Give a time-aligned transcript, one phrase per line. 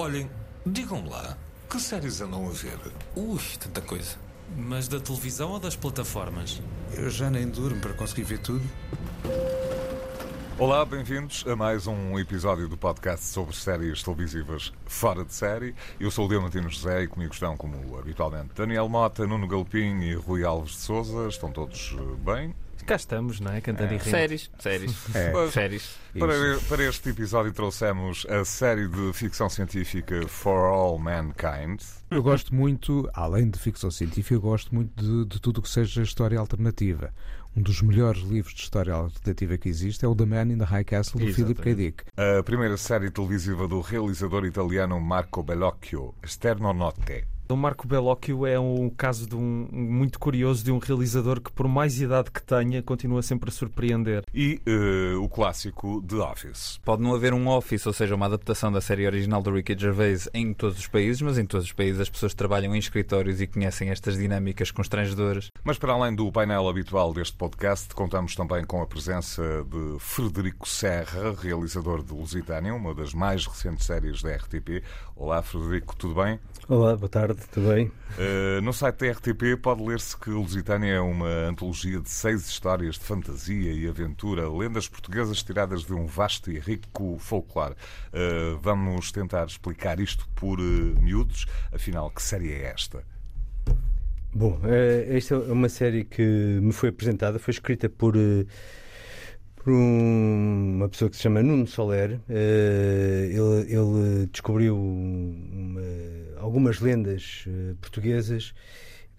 [0.00, 0.30] Olhem,
[0.64, 1.36] digam lá,
[1.68, 2.78] que séries andam a ver?
[3.16, 4.16] Ui, tanta coisa.
[4.56, 6.62] Mas da televisão ou das plataformas?
[6.96, 8.62] Eu já nem durmo para conseguir ver tudo.
[10.56, 15.74] Olá, bem-vindos a mais um episódio do podcast sobre séries televisivas fora de série.
[15.98, 20.14] Eu sou o Leontino José e comigo estão, como habitualmente, Daniel Mota, Nuno Galpim e
[20.14, 21.26] Rui Alves de Souza.
[21.26, 22.54] Estão todos eh, bem?
[22.86, 23.60] Cá estamos, não é?
[23.60, 23.96] Cantando É.
[23.96, 24.10] e rindo.
[24.10, 25.50] Séries, séries, É.
[25.50, 25.96] séries.
[26.18, 26.34] Para,
[26.68, 31.80] para este episódio trouxemos a série de ficção científica For All Mankind.
[32.10, 35.68] Eu gosto muito, além de ficção científica, eu gosto muito de, de tudo o que
[35.68, 37.12] seja história alternativa.
[37.56, 40.64] Um dos melhores livros de história alternativa que existe é o The Man in the
[40.64, 41.74] High Castle, do Philip K.
[41.74, 42.04] Dick.
[42.16, 47.24] A primeira série televisiva do realizador italiano Marco Bellocchio, Sterno Notte.
[47.50, 51.66] O Marco Bellocchio é um caso de um, muito curioso de um realizador que, por
[51.66, 54.22] mais idade que tenha, continua sempre a surpreender.
[54.34, 56.78] E eh, o clássico The Office.
[56.84, 60.28] Pode não haver um Office, ou seja, uma adaptação da série original do Ricky Gervais
[60.34, 63.46] em todos os países, mas em todos os países as pessoas trabalham em escritórios e
[63.46, 65.50] conhecem estas dinâmicas constrangedoras.
[65.64, 70.68] Mas para além do painel habitual deste podcast, contamos também com a presença de Frederico
[70.68, 74.82] Serra, realizador de Lusitânia, uma das mais recentes séries da RTP.
[75.16, 76.38] Olá, Frederico, tudo bem?
[76.68, 77.86] Olá, boa tarde, tudo bem?
[77.86, 82.96] Uh, no site da RTP pode ler-se que Lusitânia é uma antologia de seis histórias
[82.96, 87.74] de fantasia e aventura, lendas portuguesas tiradas de um vasto e rico folclore.
[88.08, 91.46] Uh, vamos tentar explicar isto por uh, miúdos.
[91.72, 93.04] Afinal, que série é esta?
[94.34, 94.60] Bom,
[95.08, 98.14] esta é uma série que me foi apresentada, foi escrita por,
[99.68, 102.18] por um- uma pessoa que se chama Nuno Soler.
[102.26, 105.82] Eh, Ele, ele descobriu uma-
[106.38, 108.54] algumas lendas eh, portuguesas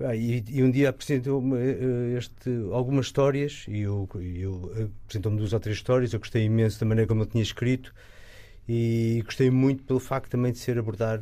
[0.01, 2.19] Ah, e, e um dia apresentou-me eh,
[2.71, 6.13] algumas histórias e eu, eu apresentou-me duas ou três histórias.
[6.13, 7.93] Eu gostei imenso da maneira como ele tinha escrito
[8.67, 11.21] e gostei muito pelo facto também de ser abordar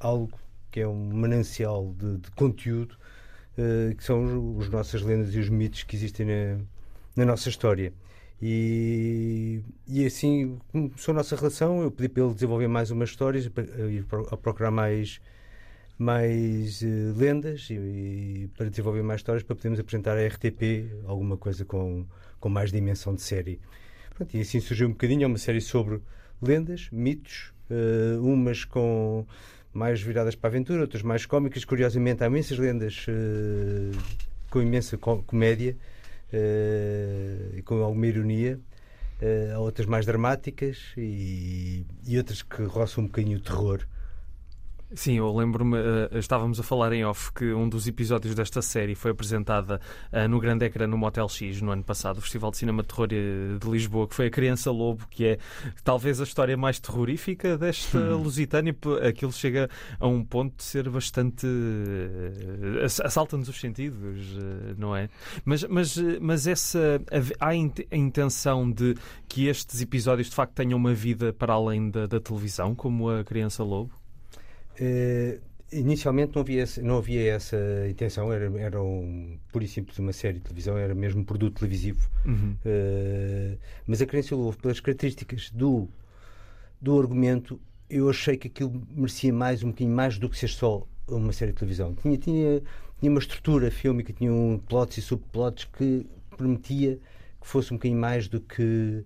[0.00, 0.36] algo
[0.70, 2.96] que é um manancial de, de conteúdo
[3.96, 6.58] que são os, as nossas lendas e os mitos que existem na,
[7.16, 7.92] na nossa história.
[8.40, 11.82] E, e assim começou a nossa relação.
[11.82, 13.48] Eu pedi para ele desenvolver mais umas histórias,
[14.08, 15.20] pro- a procurar mais,
[15.98, 21.36] mais eh, lendas e, e para desenvolver mais histórias para podermos apresentar à RTP alguma
[21.36, 22.06] coisa com,
[22.38, 23.60] com mais dimensão de série.
[24.14, 25.24] Pronto, e assim surgiu um bocadinho.
[25.24, 26.00] É uma série sobre
[26.40, 29.26] lendas, mitos, eh, umas com
[29.72, 31.64] mais viradas para a aventura, outras mais cómicas.
[31.64, 33.90] Curiosamente, há imensas lendas eh,
[34.48, 35.97] com imensa co- comédia eh,
[36.32, 38.58] e com alguma ironia.
[39.20, 43.86] Eh, há outras mais dramáticas e, e outras que roçam um bocadinho o terror.
[44.94, 48.94] Sim, eu lembro-me, eh, estávamos a falar em off que um dos episódios desta série
[48.94, 49.78] foi apresentada
[50.10, 52.88] eh, no grande ecrã no Motel X no ano passado, o Festival de Cinema de
[52.88, 55.38] Terror de Lisboa, que foi a Criança Lobo, que é
[55.84, 58.72] talvez a história mais terrorífica desta Lusitânia.
[58.72, 59.68] P- Aquilo chega
[60.00, 61.46] a um ponto de ser bastante.
[62.82, 64.38] ass- assalta-nos os sentidos,
[64.78, 65.10] não é?
[65.44, 66.98] Mas, mas, mas essa.
[67.38, 67.54] Há a
[67.96, 68.94] intenção de
[69.28, 73.22] que estes episódios de facto tenham uma vida para além da, da televisão, como a
[73.22, 73.92] Criança Lobo?
[74.80, 75.40] Eh,
[75.72, 77.56] inicialmente não havia, essa- não havia essa
[77.90, 81.58] intenção, era, era um, pura e simples uma série de televisão, era mesmo um produto
[81.58, 82.08] televisivo.
[82.24, 82.56] Uhum.
[82.64, 83.56] Eh,
[83.86, 85.88] mas a Crença Lobo, pelas características do,
[86.80, 90.86] do argumento, eu achei que aquilo merecia mais, um bocadinho mais do que ser só
[91.06, 91.94] uma série de televisão.
[91.94, 92.62] Tinha, tinha,
[93.00, 96.06] tinha uma estrutura fílmica, tinha um plots e subplots que
[96.36, 96.98] permitia
[97.40, 99.04] que fosse um bocadinho mais do que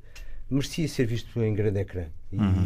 [0.50, 2.06] merecia ser visto em grande ecrã.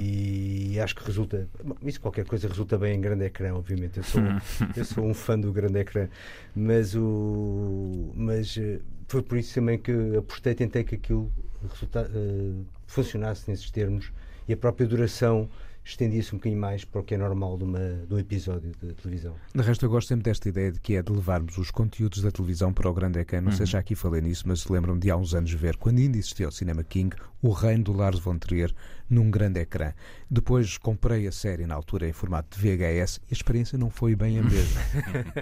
[0.01, 1.49] E acho que resulta.
[1.83, 3.99] isso qualquer coisa resulta bem em grande ecrã, obviamente.
[3.99, 4.23] Eu sou,
[4.77, 6.09] eu sou um fã do grande ecrã.
[6.55, 11.33] Mas, o, mas eh, foi por isso também que apostei, tentei que aquilo
[11.69, 14.13] resulta, eh, funcionasse nesses termos
[14.49, 15.49] e a própria duração
[15.87, 18.93] estendia-se um bocadinho mais para o que é normal de, uma, de um episódio de
[18.95, 19.35] televisão.
[19.55, 22.31] De resto, eu gosto sempre desta ideia de que é de levarmos os conteúdos da
[22.33, 23.41] televisão para o grande ecrã.
[23.41, 25.99] Não sei se já aqui falei nisso, mas lembro-me de há uns anos ver, quando
[25.99, 27.15] ainda existia o Cinema King,
[27.47, 28.73] O Reino do Lars von Trier
[29.09, 29.93] num grande ecrã.
[30.29, 34.17] Depois comprei a série na altura em formato de VHS e a experiência não foi
[34.17, 34.81] bem a mesma.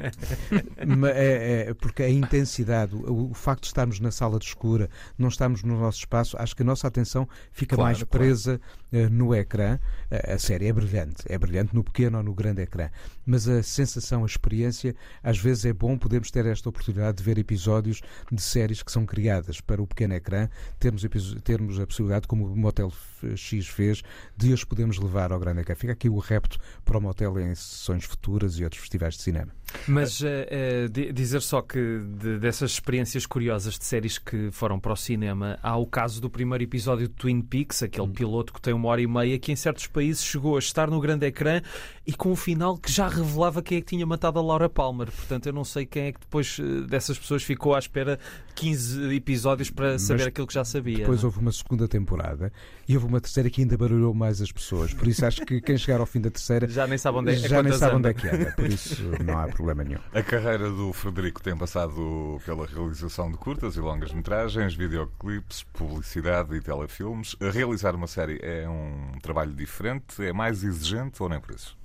[0.87, 4.90] Ma- é- é, porque a intensidade, o, o facto de estarmos na sala de escura,
[5.17, 8.08] não estarmos no nosso espaço, acho que a nossa atenção fica Claro, mais claro.
[8.11, 8.61] presa
[8.93, 9.78] eh, no ecrã.
[10.11, 12.90] A- a série é brilhante, é brilhante no pequeno ou no grande ecrã,
[13.25, 17.38] mas a sensação, a experiência, às vezes é bom podermos ter esta oportunidade de ver
[17.38, 21.02] episódios de séries que são criadas para o pequeno ecrã, termos,
[21.43, 22.91] termos a possibilidade, como o Motel
[23.37, 24.03] X fez,
[24.37, 25.75] de os podermos levar ao grande ecrã.
[25.75, 29.53] Fica aqui o repto para o Motel em sessões futuras e outros festivais de cinema.
[29.88, 31.79] Mas eh, di- dizer só que
[32.19, 36.31] de- dessas experiências curiosas de séries que foram para o cinema, há o caso do
[36.31, 39.56] primeiro episódio de Twin Peaks, aquele piloto que tem uma hora e meia, que em
[39.56, 41.61] certos países chegou a estar no grande ecrã
[42.06, 45.11] e com um final que já revelava quem é que tinha matado a Laura Palmer.
[45.11, 48.19] Portanto, eu não sei quem é que depois eh, dessas pessoas ficou à espera
[48.55, 50.99] 15 episódios para saber Mas aquilo que já sabia.
[50.99, 51.26] Depois não é?
[51.32, 52.53] houve uma segunda temporada
[52.88, 54.93] e houve uma terceira que ainda barulhou mais as pessoas.
[54.93, 57.37] Por isso acho que quem chegar ao fim da terceira Já nem sabe onde é,
[57.37, 58.52] já nem sabe onde é que anda.
[58.52, 60.00] Por isso não há problema nenhum.
[60.12, 66.55] A carreira do Frederico tem passado pela realização de curtas e longas metragens, videoclipes, publicidade
[66.55, 67.37] e telefilmes.
[67.40, 71.76] Realizar uma série é um trabalho diferente, é mais exigente ou nem por isso?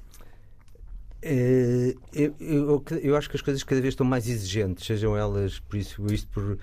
[1.22, 5.60] Eh, eu, eu, eu acho que as coisas cada vez estão mais exigentes, sejam elas,
[5.60, 6.58] por isso, isto por,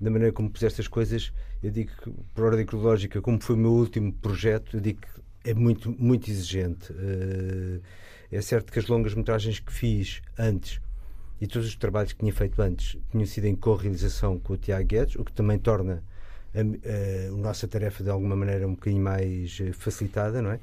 [0.00, 1.32] da maneira como puseste as coisas,
[1.62, 5.50] eu digo que, por ordem cronológica, como foi o meu último projeto, eu digo que
[5.50, 6.92] é muito, muito exigente.
[6.92, 7.80] Eh,
[8.30, 10.80] é certo que as longas metragens que fiz antes
[11.40, 14.86] e todos os trabalhos que tinha feito antes tinham sido em co-realização com o Tiago
[14.86, 16.02] Guedes, o que também torna
[16.54, 20.60] a, a, a nossa tarefa de alguma maneira um bocadinho mais eh, facilitada, não é?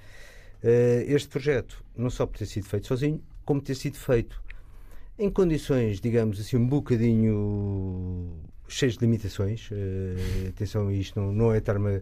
[0.63, 4.41] Eh, este projeto, não só por ter sido feito sozinho, como ter sido feito
[5.17, 8.33] em condições, digamos assim, um bocadinho
[8.67, 9.69] cheias de limitações.
[9.71, 12.01] Eh, atenção, isto não, não é estar-me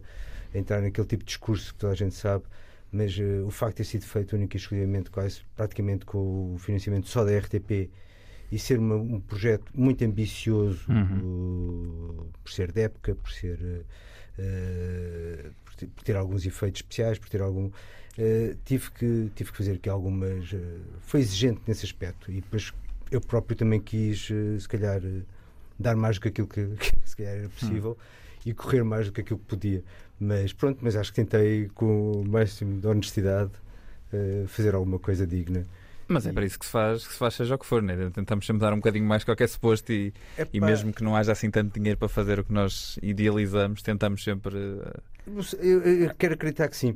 [0.54, 2.44] a entrar naquele tipo de discurso que toda a gente sabe,
[2.92, 6.58] mas eh, o facto de ter sido feito único e exclusivamente quase praticamente com o
[6.58, 7.90] financiamento só da RTP
[8.52, 13.58] e ser uma- um projeto muito ambicioso uh, por ser de época, por ser
[14.38, 17.72] uh, por, ter, por ter alguns efeitos especiais, por ter algum uh,
[18.64, 22.72] tive que tive que fazer aqui algumas uh, foi exigente nesse aspecto e depois
[23.10, 25.22] eu próprio também quis uh, se calhar uh,
[25.78, 27.96] dar mais do que aquilo que, que se calhar era possível
[28.44, 29.82] e correr mais do que aquilo que podia.
[30.18, 33.52] Mas pronto mas acho que tentei com o máximo de honestidade
[34.12, 35.66] uh, fazer alguma coisa digna
[36.08, 37.96] Mas é para isso que se faz, que se faz seja o que for, né?
[38.12, 40.12] Tentamos sempre dar um bocadinho mais que qualquer suposto e,
[40.52, 44.22] e mesmo que não haja assim tanto dinheiro para fazer o que nós idealizamos, tentamos
[44.22, 44.56] sempre.
[45.60, 46.94] eu, eu quero acreditar que sim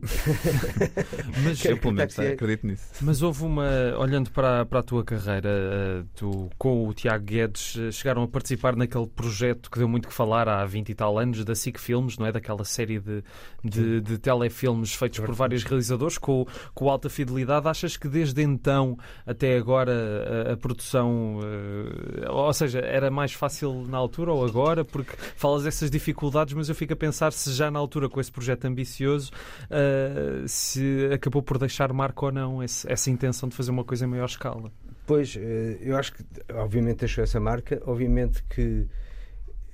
[1.42, 2.84] Mas, Quero Eu, pelo menos, é- acredito nisso.
[3.00, 3.68] mas houve uma.
[3.98, 8.28] Olhando para, para a tua carreira, eh, tu com o Tiago Guedes eh, chegaram a
[8.28, 11.78] participar naquele projeto que deu muito que falar há 20 e tal anos, da SIC
[11.78, 12.32] Filmes, não é?
[12.32, 13.22] Daquela série de,
[13.64, 17.66] de, de telefilmes feitos por vários realizadores com, com alta fidelidade.
[17.68, 21.40] Achas que desde então até agora a, a produção.
[21.42, 24.84] eh, ou seja, era mais fácil na altura ou agora?
[24.84, 28.30] Porque falas dessas dificuldades, mas eu fico a pensar se já na altura com esse
[28.32, 29.30] projeto ambicioso
[29.70, 34.04] eh, se acabou por deixar marca ou não esse- essa intenção de fazer uma coisa
[34.04, 34.70] em maior escala.
[35.06, 36.22] Pois, eh, eu acho que
[36.54, 38.86] obviamente deixou essa marca, obviamente que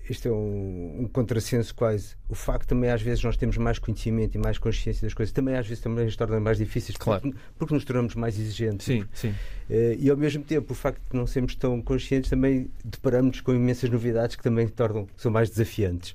[0.09, 2.15] isto é um, um contrassenso quase.
[2.29, 5.57] O facto também às vezes nós temos mais conhecimento e mais consciência das coisas, também
[5.57, 7.23] às vezes também nos torna mais difíceis Claro.
[7.23, 8.85] porque, porque nos tornamos mais exigentes.
[8.87, 9.35] Sim, sim.
[9.71, 13.55] Eh, e ao mesmo tempo, o facto de não sermos tão conscientes também deparamos com
[13.55, 16.15] imensas novidades que também tornam, são mais desafiantes.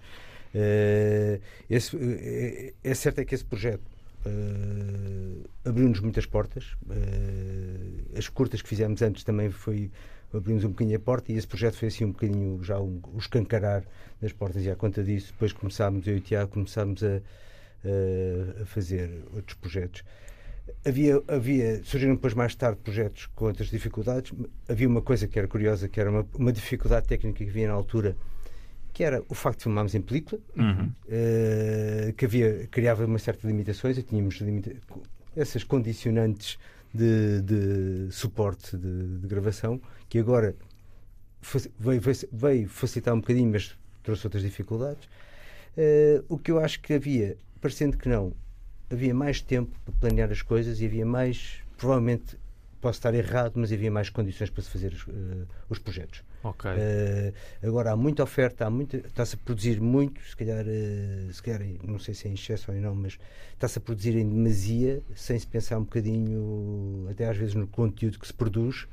[0.53, 1.39] Eh,
[1.69, 3.81] esse, eh, é certo é que esse projeto
[5.65, 6.75] abriu-nos muitas portas.
[8.18, 9.89] As curtas que fizemos antes também foi
[10.34, 13.18] abrimos um bocadinho a porta e esse projeto foi assim um bocadinho já um, o
[13.18, 13.84] escancarar
[14.22, 17.18] das portas e à conta disso depois começámos, eu e o Tiago começámos a,
[17.86, 20.04] a- a fazer outros projetos
[20.86, 24.31] havia, havia surgiram depois mais tarde projetos com outras dificuldades
[24.68, 27.74] havia uma coisa que era curiosa que era uma, uma dificuldade técnica que havia na
[27.74, 28.16] altura
[28.94, 30.92] que era o facto de filmarmos em película Uhum.
[31.08, 34.76] eh, que havia, criava uma certa limitações e tínhamos limita
[35.36, 36.57] essas condicionantes
[36.94, 40.56] de, de suporte de, de gravação que agora
[42.31, 45.08] veio, facilitar um bocadinho, mas trouxe outras dificuldades.
[45.78, 48.34] Eh, o que eu acho que havia, parecendo que não,
[48.90, 52.38] havia mais tempo para planear as coisas e havia mais, provavelmente
[52.80, 56.24] posso estar errado, mas havia mais condições para se fazer os, eh, os projetos.
[56.44, 56.69] Ok.
[56.71, 61.44] Eh, agora há muita oferta, há muita, está-se a produzir muito, se calhar, eh, se
[61.44, 63.19] calhar, não sei se é em excesso ou não, mas
[63.54, 68.18] está-se a produzir em demasia, sem se pensar um bocadinho, até às vezes, no conteúdo
[68.19, 68.88] que se produz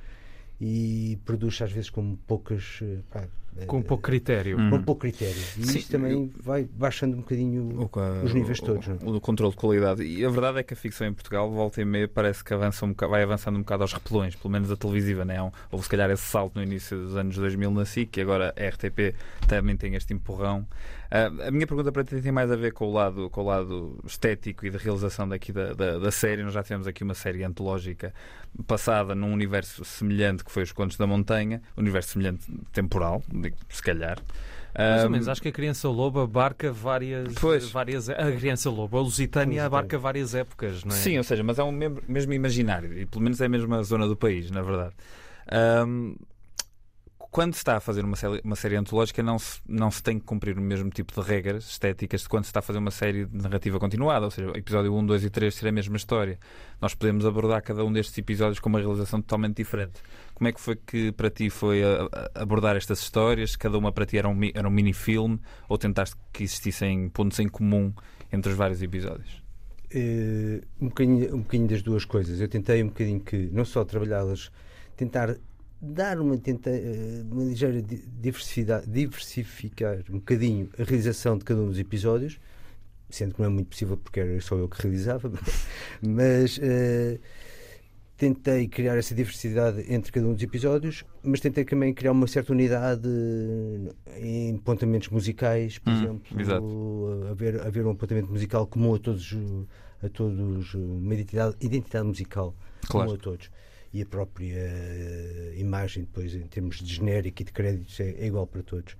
[0.60, 2.78] e produz às vezes com poucas.
[2.82, 3.24] eh, pá,
[3.66, 4.58] Com pouco critério.
[4.60, 4.68] Hum.
[4.68, 5.34] com pouco critério.
[5.56, 7.90] E Sim, isso também vai baixando um bocadinho O
[8.24, 8.86] os níveis o- todos.
[8.86, 8.92] é?
[9.02, 10.02] O, o controle de qualidade.
[10.02, 12.84] E a verdade é que a ficção em Portugal, volta e meia, parece que avança
[12.84, 15.24] um boca- vai avançando um bocado aos repelões, pelo menos a televisiva.
[15.24, 15.42] Né?
[15.42, 18.54] Um- Houve se calhar esse salto no início dos anos 2000 na SIC e agora
[18.58, 19.14] a RTP
[19.48, 20.66] também tem este empurrão.
[21.10, 23.44] Ah, a minha pergunta para ti tem mais a ver com o lado, com o
[23.44, 26.42] lado estético e de realização daqui da, da, da série.
[26.42, 28.12] Nós já tivemos aqui uma série antológica
[28.66, 33.22] passada num universo semelhante que foi Os Contos da Montanha, universo semelhante temporal,
[33.68, 34.18] se calhar.
[34.78, 37.70] Mais ou Ah, menos, acho que a criança loba abarca várias, Pois.
[37.70, 38.10] várias.
[38.10, 40.98] A criança loba, a Lusitânia abarca várias épocas, não é?
[40.98, 41.72] Sim, ou seja, mas é um
[42.06, 44.92] mesmo, imaginário e pelo menos é a mesma zona do país, na verdade.
[45.50, 46.14] Ahm,
[47.30, 50.18] quando se está a fazer uma série, uma série antológica, não se, não se tem
[50.18, 52.90] que cumprir o mesmo tipo de regras estéticas de quando se está a fazer uma
[52.90, 56.38] série de narrativa continuada, ou seja, episódio 1, 2 e 3 ser a mesma história.
[56.80, 60.00] Nós podemos abordar cada um destes episódios com uma realização totalmente diferente.
[60.34, 63.56] Como é que foi que para ti foi a, a abordar estas histórias?
[63.56, 67.48] Cada uma para ti era um, era um mini-filme ou tentaste que existissem pontos em
[67.48, 67.92] comum
[68.32, 69.42] entre os vários episódios?
[69.94, 72.40] Uh, um, bocadinho, um bocadinho das duas coisas.
[72.40, 74.50] Eu tentei um bocadinho que não só trabalhá-las,
[74.96, 75.36] tentar
[75.80, 81.68] dar uma, tenta, eh, uma ligeira diversidade, diversificar um bocadinho a realização de cada um
[81.68, 82.38] dos episódios,
[83.10, 85.30] sendo que não é muito possível porque era só eu que realizava,
[86.00, 87.20] mas uh,
[88.16, 92.52] tentei criar essa diversidade entre cada um dos episódios, mas tentei também criar uma certa
[92.52, 93.08] unidade
[94.16, 99.36] em apontamentos musicais, por hum, exemplo, haver, haver um apontamento musical comum a todos,
[100.02, 102.54] a todos uma identidade, identidade musical
[102.88, 103.08] claro.
[103.08, 103.50] comum a todos
[103.96, 108.26] e a própria eh, imagem, depois, em termos de genérico e de créditos, é, é,
[108.26, 108.94] igual para todos.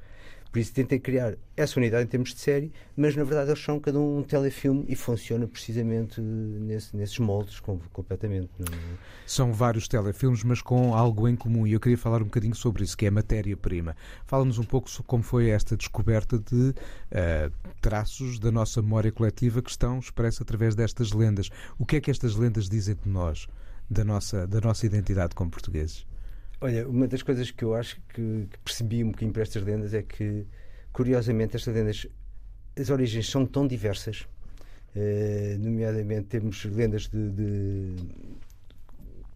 [0.50, 3.79] Por isso tentei criar essa unidade em termos de série, mas na verdade eles são
[3.79, 8.49] cada um um telefilme e funciona precisamente nesse, nesses moldes com, completamente.
[8.61, 8.97] É?
[9.26, 11.67] São vários telefilmes, mas com algo em comum.
[11.67, 13.95] E eu queria falar um bocadinho sobre isso, que é a matéria-prima.
[14.25, 19.61] Fala-nos um pouco sobre como foi esta descoberta de uh, traços da nossa memória coletiva
[19.61, 21.50] que estão expressos através destas lendas.
[21.79, 23.47] O que é que estas lendas dizem de nós?
[23.88, 26.07] Da nossa, da nossa identidade como portugueses?
[26.61, 29.93] Olha, uma das coisas que eu acho que, que percebi um bocadinho para estas lendas
[29.93, 30.47] é que,
[30.93, 32.07] curiosamente, estas lendas,
[32.78, 34.26] as origens são tão diversas.
[34.95, 37.95] Uh, nomeadamente, temos lendas de, de,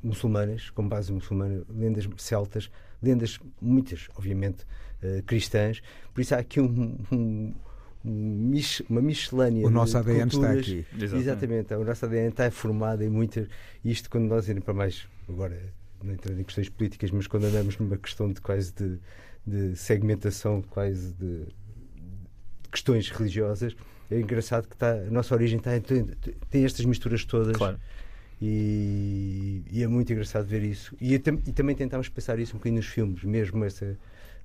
[0.02, 2.70] muçulmanas, com base muçulmana, lendas celtas,
[3.02, 4.64] lendas, muitas, obviamente,
[5.02, 5.82] uh, cristãs.
[6.14, 7.54] Por isso há aqui um, um
[8.02, 9.66] uma miscelânea.
[9.66, 10.66] O nosso ADN culturas.
[10.66, 10.86] está aqui.
[10.94, 11.22] Exatamente.
[11.22, 11.74] Exatamente.
[11.74, 13.46] O nosso ADN está formado em muitas.
[13.84, 15.06] Isto quando nós iremos para mais.
[15.28, 15.60] Agora,
[16.02, 18.98] não entrando em questões políticas, mas quando andamos numa questão de quase de,
[19.46, 23.76] de segmentação, quase de, de, questões religiosas,
[24.10, 26.04] é engraçado que está, a nossa origem está, tem,
[26.48, 27.56] tem estas misturas todas.
[27.56, 27.78] Claro.
[28.40, 30.96] E, e, é muito engraçado ver isso.
[30.98, 33.98] E, e, também tentámos pensar isso um bocadinho nos filmes, mesmo essa,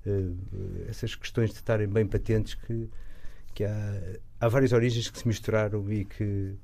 [0.04, 0.36] uh,
[0.86, 2.90] essas questões de estarem bem patentes que
[3.56, 4.00] que há,
[4.38, 6.54] há várias origens que se misturaram e que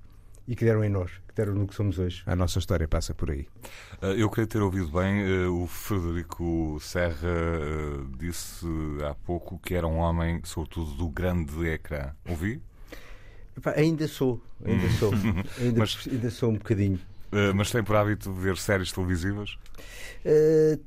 [0.47, 2.23] e que deram em nós, que deram no que somos hoje.
[2.27, 3.47] A nossa história passa por aí.
[4.03, 8.67] Ah, eu queria ter ouvido bem, ah, o Frederico Serra ah, disse
[9.09, 12.13] há pouco que era um homem, sobretudo, do grande ecrã.
[12.29, 12.61] Ouvi?
[13.77, 15.13] ainda sou, ainda sou,
[15.61, 17.01] ainda, mas, ainda sou um bocadinho.
[17.55, 19.57] Mas tem por hábito ver séries televisivas?
[20.27, 20.79] Uh,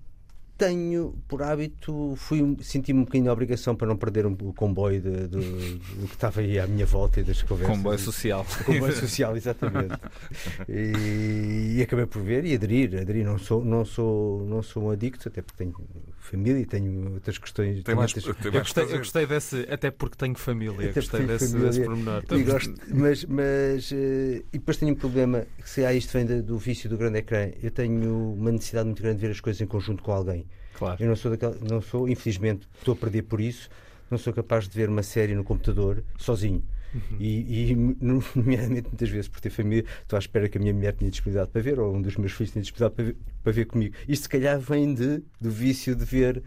[0.57, 5.01] tenho por hábito, fui senti-me um bocadinho a obrigação para não perder um, o comboio
[5.01, 7.75] de, de, do que estava aí à minha volta e das conversas.
[7.75, 8.45] Comboio social.
[8.65, 9.95] Comboio social, exatamente.
[10.69, 12.97] e, e, acabei por ver e aderir.
[12.99, 13.25] aderir.
[13.25, 15.75] Não, sou, não, sou, não sou um adicto, até porque tenho
[16.19, 17.83] família e tenho outras questões.
[17.83, 18.35] Tem mais, outras...
[18.37, 20.89] Tem mais eu, gostei, eu, gostei, desse, até porque tenho família.
[20.89, 22.23] Até gostei desse, família, desse pormenor.
[22.45, 26.89] Gosto, mas, mas uh, e depois tenho um problema, se há isto vem do vício
[26.89, 30.01] do grande ecrã, eu tenho uma necessidade muito grande de ver as coisas em conjunto
[30.01, 30.44] com alguém.
[30.77, 31.01] Claro.
[31.01, 33.69] Eu não sou daquela, não sou, infelizmente, estou a perder por isso,
[34.09, 36.63] não sou capaz de ver uma série no computador sozinho.
[36.93, 37.17] Uhum.
[37.19, 37.75] E, e,
[38.35, 41.51] nomeadamente, muitas vezes, por ter família, estou à espera que a minha mulher tenha disponibilidade
[41.51, 43.95] para ver, ou um dos meus filhos tenha disponibilidade para ver, para ver comigo.
[44.07, 46.41] Isto, se calhar, vem de, do vício de ver,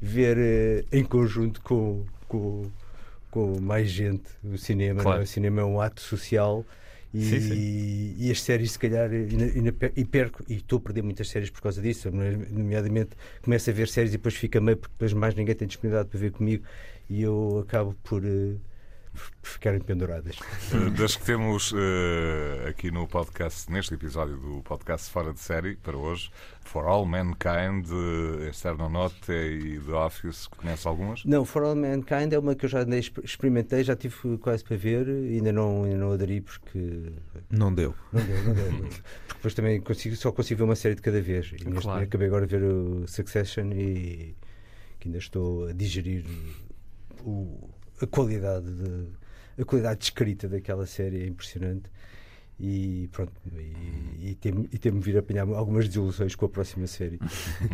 [0.00, 2.62] ver uh, em conjunto com, com,
[3.30, 5.00] com mais gente o cinema.
[5.00, 5.02] É?
[5.02, 5.22] Claro.
[5.22, 6.64] O cinema é um ato social
[7.14, 8.14] e, sim, sim.
[8.18, 11.80] e as séries, se calhar, e, perco, e estou a perder muitas séries por causa
[11.80, 12.10] disso.
[12.10, 13.10] Nomeadamente,
[13.42, 16.18] começo a ver séries e depois fica meio, porque depois mais ninguém tem disponibilidade para
[16.18, 16.64] ver comigo
[17.08, 18.24] e eu acabo por.
[18.24, 18.60] Uh,
[19.42, 20.36] ficarem penduradas.
[20.96, 25.96] Das que temos uh, aqui no podcast, neste episódio do podcast Fora de Série, para
[25.96, 26.30] hoje,
[26.62, 31.24] For All Mankind, uh, External Note e The Office, conhece algumas?
[31.24, 32.84] Não, For All Mankind é uma que eu já
[33.22, 37.12] experimentei, já tive quase para ver, ainda não, ainda não aderi porque.
[37.50, 37.94] Não deu.
[38.12, 38.88] Não deu, não deu.
[38.88, 39.02] porque
[39.34, 41.52] depois também consigo, só consigo ver uma série de cada vez.
[41.52, 42.04] E neste claro.
[42.04, 44.34] acabei agora de ver o Succession e
[44.98, 46.24] que ainda estou a digerir
[47.24, 51.90] o a qualidade de, a qualidade de escrita daquela série é impressionante
[52.58, 57.18] e pronto e, e tem-me tem vir a apanhar algumas desilusões com a próxima série.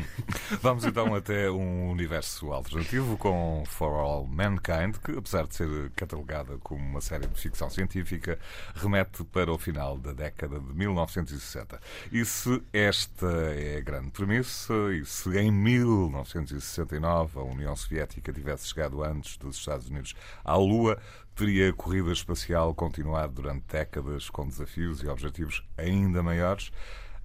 [0.61, 6.59] Vamos então até um universo alternativo com For All Mankind que apesar de ser catalogada
[6.59, 8.39] como uma série de ficção científica
[8.75, 14.75] remete para o final da década de 1960 e se esta é a grande premissa
[14.93, 20.99] e se em 1969 a União Soviética tivesse chegado antes dos Estados Unidos à Lua
[21.35, 26.71] teria a corrida espacial continuado durante décadas com desafios e objetivos ainda maiores.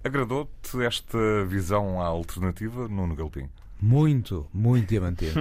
[0.02, 3.48] Agradou-te esta visão alternativa, Nuno Galpim?
[3.80, 5.32] Muito, muito diamantino.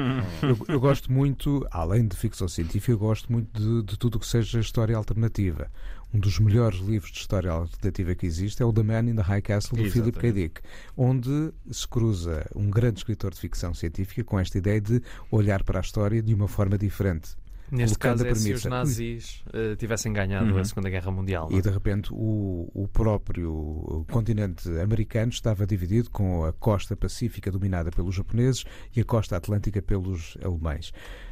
[0.43, 4.19] eu, eu, gosto muito, além de ficção científica, eu gosto muito de, de tudo o
[4.19, 5.71] que seja história alternativa.
[6.13, 9.23] Um dos melhores livros de história alternativa que existe é o The Man in the
[9.23, 10.19] High Castle, do Exatamente.
[10.19, 10.31] Philip K.
[10.31, 10.61] Dick,
[10.95, 15.79] onde se cruza um grande escritor de ficção científica com esta ideia de olhar para
[15.79, 17.35] a história de uma forma diferente.
[17.71, 20.59] Neste caso, é se os nazis uh, tivessem ganhado uhum.
[20.59, 21.49] a Segunda Guerra Mundial.
[21.51, 21.61] E é?
[21.61, 28.15] de repente o, o próprio continente americano estava dividido com a costa pacífica dominada pelos
[28.15, 28.63] japoneses
[28.95, 30.89] e a costa atlântica pelos alemães.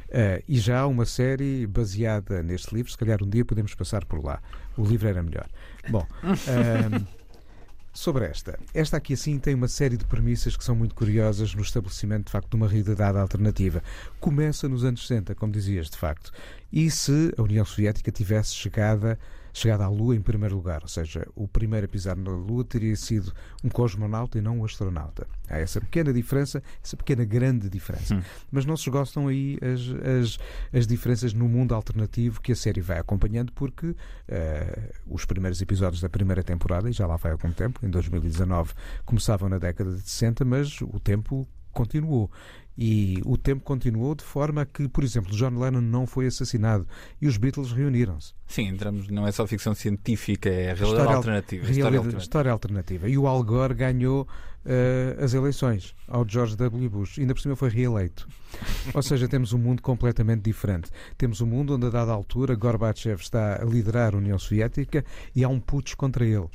[0.08, 4.04] Uh, e já há uma série baseada neste livro, se calhar um dia podemos passar
[4.04, 4.40] por lá.
[4.76, 5.48] O livro era melhor.
[5.90, 6.06] Bom.
[6.22, 7.06] Uh,
[7.96, 11.62] Sobre esta, esta aqui assim tem uma série de premissas que são muito curiosas no
[11.62, 13.82] estabelecimento de facto de uma realidade alternativa.
[14.20, 16.30] Começa nos anos 60, como dizias, de facto.
[16.70, 19.16] E se a União Soviética tivesse chegado
[19.56, 22.94] chegada à Lua em primeiro lugar, ou seja, o primeiro a pisar na Lua teria
[22.94, 23.32] sido
[23.64, 25.26] um cosmonauta e não um astronauta.
[25.48, 28.16] Há essa pequena diferença, essa pequena grande diferença.
[28.16, 28.22] Hum.
[28.52, 30.38] Mas não se gostam aí as, as,
[30.78, 33.96] as, diferenças no mundo alternativo que a série vai acompanhando, porque uh,
[35.06, 38.74] os primeiros episódios da primeira temporada, e já lá vai algum tempo, em 2019,
[39.06, 42.30] começavam na década de 60, mas o tempo continuou.
[42.76, 46.86] E o tempo continuou de forma que, por exemplo, John Lennon não foi assassinado
[47.20, 48.34] e os Beatles reuniram-se.
[48.46, 51.62] Sim, entramos, não é só ficção científica, é a realidade história, alternativa.
[51.62, 52.22] Realidade, história, alternativa.
[52.22, 53.08] história alternativa.
[53.08, 54.22] E o Al Gore ganhou
[54.66, 56.90] uh, as eleições ao George W.
[56.90, 57.18] Bush.
[57.18, 58.28] Ainda por cima foi reeleito.
[58.92, 60.90] Ou seja, temos um mundo completamente diferente.
[61.16, 65.04] Temos um mundo onde, a dada altura, Gorbachev está a liderar a União Soviética
[65.34, 66.48] e há um putsch contra ele.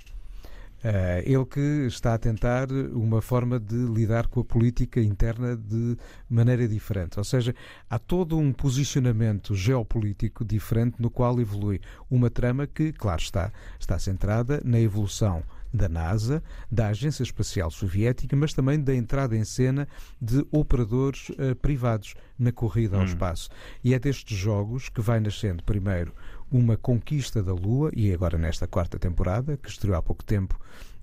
[0.84, 5.96] Uh, ele que está a tentar uma forma de lidar com a política interna de
[6.28, 7.20] maneira diferente.
[7.20, 7.54] Ou seja,
[7.88, 14.00] há todo um posicionamento geopolítico diferente no qual evolui uma trama que, claro está, está
[14.00, 19.88] centrada na evolução da NASA, da Agência Espacial Soviética, mas também da entrada em cena
[20.22, 23.06] de operadores uh, privados na corrida ao hum.
[23.06, 23.50] espaço.
[23.84, 26.14] E é destes jogos que vai nascendo primeiro
[26.52, 30.60] uma conquista da Lua, e agora nesta quarta temporada, que estreou há pouco tempo,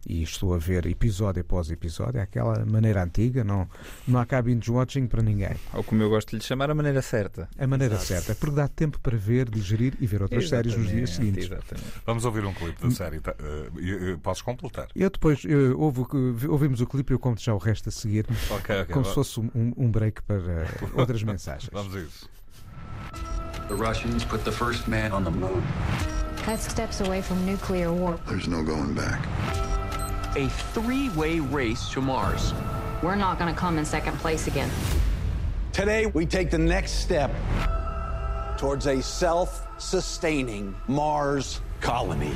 [0.06, 3.68] e estou a ver episódio após episódio, é aquela maneira antiga, não,
[4.06, 5.56] não há binge watching para ninguém.
[5.74, 7.48] Ou como eu gosto de lhe chamar, a maneira certa.
[7.58, 8.06] A maneira Exato.
[8.06, 11.44] certa, porque dá tempo para ver, digerir e ver outras exatamente, séries nos dias seguintes.
[11.44, 12.02] Exatamente.
[12.06, 13.32] Vamos ouvir um clipe da série, tá?
[13.32, 14.88] uh, podes completar.
[14.94, 16.08] Eu depois, eu, ouvo,
[16.48, 19.14] ouvimos o clipe e eu conto já o resto a seguir, okay, okay, como se
[19.14, 21.70] fosse um, um break para outras mensagens.
[21.72, 22.37] Vamos a isso.
[23.68, 25.62] The Russians put the first man on the moon.
[26.46, 28.18] That's steps away from nuclear war.
[28.26, 29.20] There's no going back.
[30.36, 32.54] A three-way race to Mars.
[33.02, 34.70] We're not going to come in second place again.
[35.72, 37.30] Today, we take the next step
[38.56, 42.34] towards a self-sustaining Mars colony.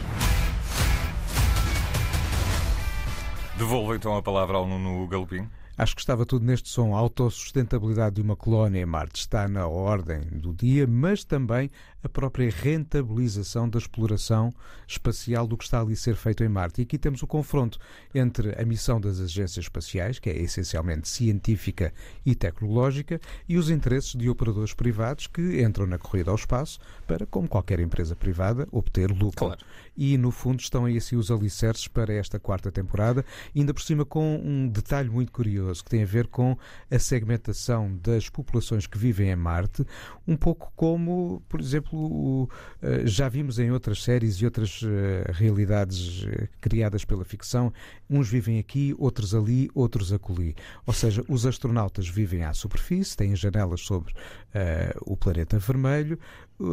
[3.57, 5.49] Devolvo então a palavra ao Nuno Galopim.
[5.83, 6.95] Acho que estava tudo neste som.
[6.95, 12.09] A autossustentabilidade de uma colónia em Marte está na ordem do dia, mas também a
[12.09, 14.53] própria rentabilização da exploração
[14.87, 16.81] espacial do que está ali a ser feito em Marte.
[16.81, 17.79] E aqui temos o confronto
[18.15, 21.93] entre a missão das agências espaciais, que é essencialmente científica
[22.25, 27.27] e tecnológica, e os interesses de operadores privados que entram na corrida ao espaço para,
[27.27, 29.47] como qualquer empresa privada, obter lucro.
[29.47, 29.61] Claro.
[29.97, 34.05] E, no fundo, estão aí assim os alicerces para esta quarta temporada, ainda por cima
[34.05, 36.57] com um detalhe muito curioso que tem a ver com
[36.91, 39.87] a segmentação das populações que vivem em Marte,
[40.27, 42.49] um pouco como, por exemplo, exemplo,
[42.81, 47.73] eh, já vimos em outras séries e outras eh, realidades eh, criadas pela ficção,
[48.09, 50.55] uns vivem aqui, outros ali, outros acolhi.
[50.87, 54.13] Ou seja, os astronautas vivem à superfície, têm janelas sobre
[55.07, 56.19] o planeta vermelho,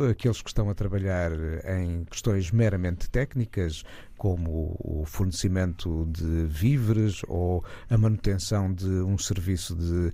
[0.10, 1.32] aqueles que estão a trabalhar
[1.80, 3.84] em questões meramente técnicas,
[4.18, 10.14] como o fornecimento de víveres ou a manutenção de um serviço de uh,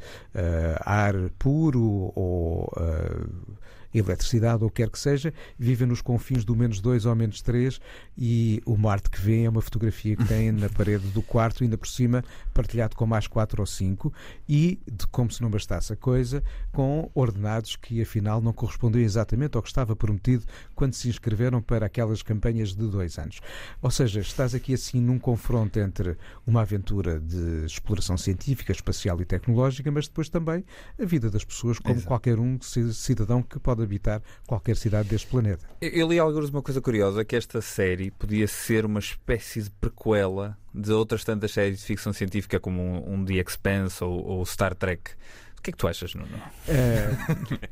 [0.86, 3.58] ar puro ou uh,
[3.98, 7.80] eletricidade ou quer que seja, vivem nos confins do menos 2 ou menos 3
[8.18, 11.78] e o Marte que vem é uma fotografia que tem na parede do quarto, ainda
[11.78, 14.14] por cima partilhado com mais 4 ou 5
[14.48, 19.56] e, de, como se não bastasse a coisa, com ordenados que afinal não correspondiam exatamente
[19.56, 23.42] ao que estava prometido quando se inscreveram para aquelas campanhas de dois anos.
[23.82, 29.26] Ou seja, estás aqui assim num confronto entre uma aventura de exploração científica, espacial e
[29.26, 30.64] tecnológica, mas depois também
[31.00, 32.08] a vida das pessoas como Exato.
[32.08, 35.66] qualquer um cidadão que pode habitar qualquer cidade deste planeta.
[35.82, 40.58] Eu li alguns uma coisa curiosa, que esta série podia ser uma espécie de prequela
[40.74, 44.76] de outras tantas séries de ficção científica como um, um The Expanse ou, ou Star
[44.76, 45.12] Trek.
[45.58, 46.38] O que é que tu achas, Nuno?
[46.68, 47.10] É,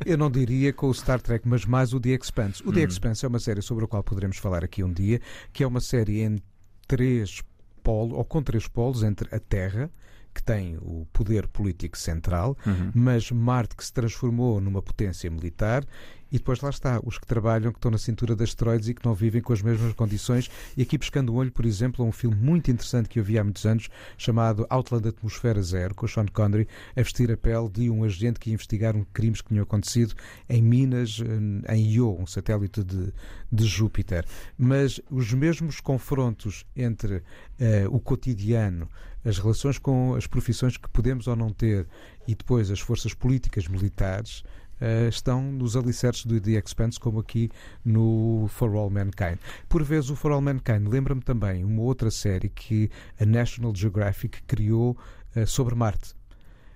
[0.05, 2.63] eu não diria com o Star Trek, mas mais o The Expanse.
[2.65, 2.87] O The hum.
[2.87, 5.19] Expanse é uma série sobre a qual poderemos falar aqui um dia,
[5.51, 6.41] que é uma série em
[6.87, 7.41] três
[7.83, 9.91] polos, ou com três polos, entre a Terra,
[10.33, 12.91] que tem o poder político central, Uhum.
[12.93, 15.85] mas Marte que se transformou numa potência militar
[16.31, 19.05] e depois lá está, os que trabalham, que estão na cintura de asteroides e que
[19.05, 20.49] não vivem com as mesmas condições.
[20.75, 23.37] E aqui pescando o olho, por exemplo, a um filme muito interessante que eu vi
[23.37, 27.69] há muitos anos, chamado Outland Atmosfera Zero, com o Sean Connery a vestir a pele
[27.69, 30.15] de um agente que ia investigar um crimes que tinham acontecido
[30.49, 31.19] em Minas,
[31.69, 33.13] em Io, um satélite de,
[33.51, 34.25] de Júpiter.
[34.57, 37.21] Mas os mesmos confrontos entre
[37.59, 38.89] eh, o cotidiano,
[39.25, 41.87] as relações com as profissões que podemos ou não ter
[42.27, 44.43] e depois as forças políticas militares
[44.81, 47.49] eh, estão nos alicerces do The Expanse, como aqui
[47.85, 49.37] no For All Mankind.
[49.69, 54.43] Por vezes, o For All Mankind lembra-me também uma outra série que a National Geographic
[54.43, 54.97] criou
[55.35, 56.15] eh, sobre Marte.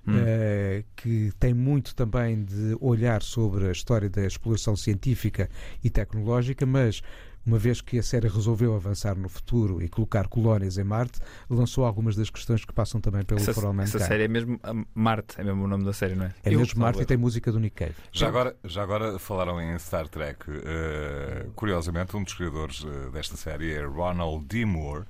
[0.10, 5.50] Eh, que tem muito também de olhar sobre a história da exploração científica
[5.84, 7.02] e tecnológica, mas
[7.46, 11.86] uma vez que a série resolveu avançar no futuro e colocar colónias em Marte, lançou
[11.86, 14.74] algumas das questões que passam também pelo Essa, For All essa série é mesmo a
[14.94, 16.34] Marte, é mesmo o nome da série, não é?
[16.44, 17.96] É Eu- mesmo Marte e tem música do Nick Cave.
[18.12, 20.44] Já agora, já agora falaram em Star Trek.
[20.50, 24.66] Eh, curiosamente, um dos criadores eh, desta série é Ronald D.
[24.66, 25.06] Moore,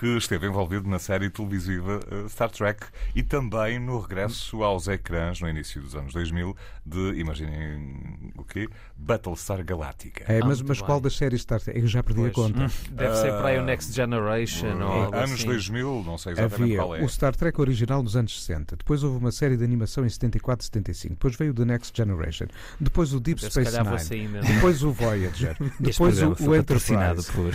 [0.00, 5.42] que esteve envolvido na série televisiva eh, Star Trek e também no regresso aos ecrãs
[5.42, 8.66] no início dos anos 2000 de, imaginem o quê?
[8.96, 10.24] Battlestar Galactica.
[10.26, 11.78] É, Ah, mas, muito mas qual das séries Star Trek?
[11.78, 12.34] Eu já perdi a Pois.
[12.34, 12.60] conta.
[12.90, 15.44] Deve ser para aí o Ah, Next Generation ou algo anos assim.
[15.44, 17.02] 2000, não sei exatamente Havia qual é.
[17.04, 20.62] o Star Trek original nos anos 60, depois houve uma série de animação em 74
[20.62, 22.46] e 75, depois veio o The Next Generation,
[22.80, 27.30] depois o Deep Eu, Space Nine, depois o Voyager, depois o, o Enterprise.
[27.32, 27.52] por.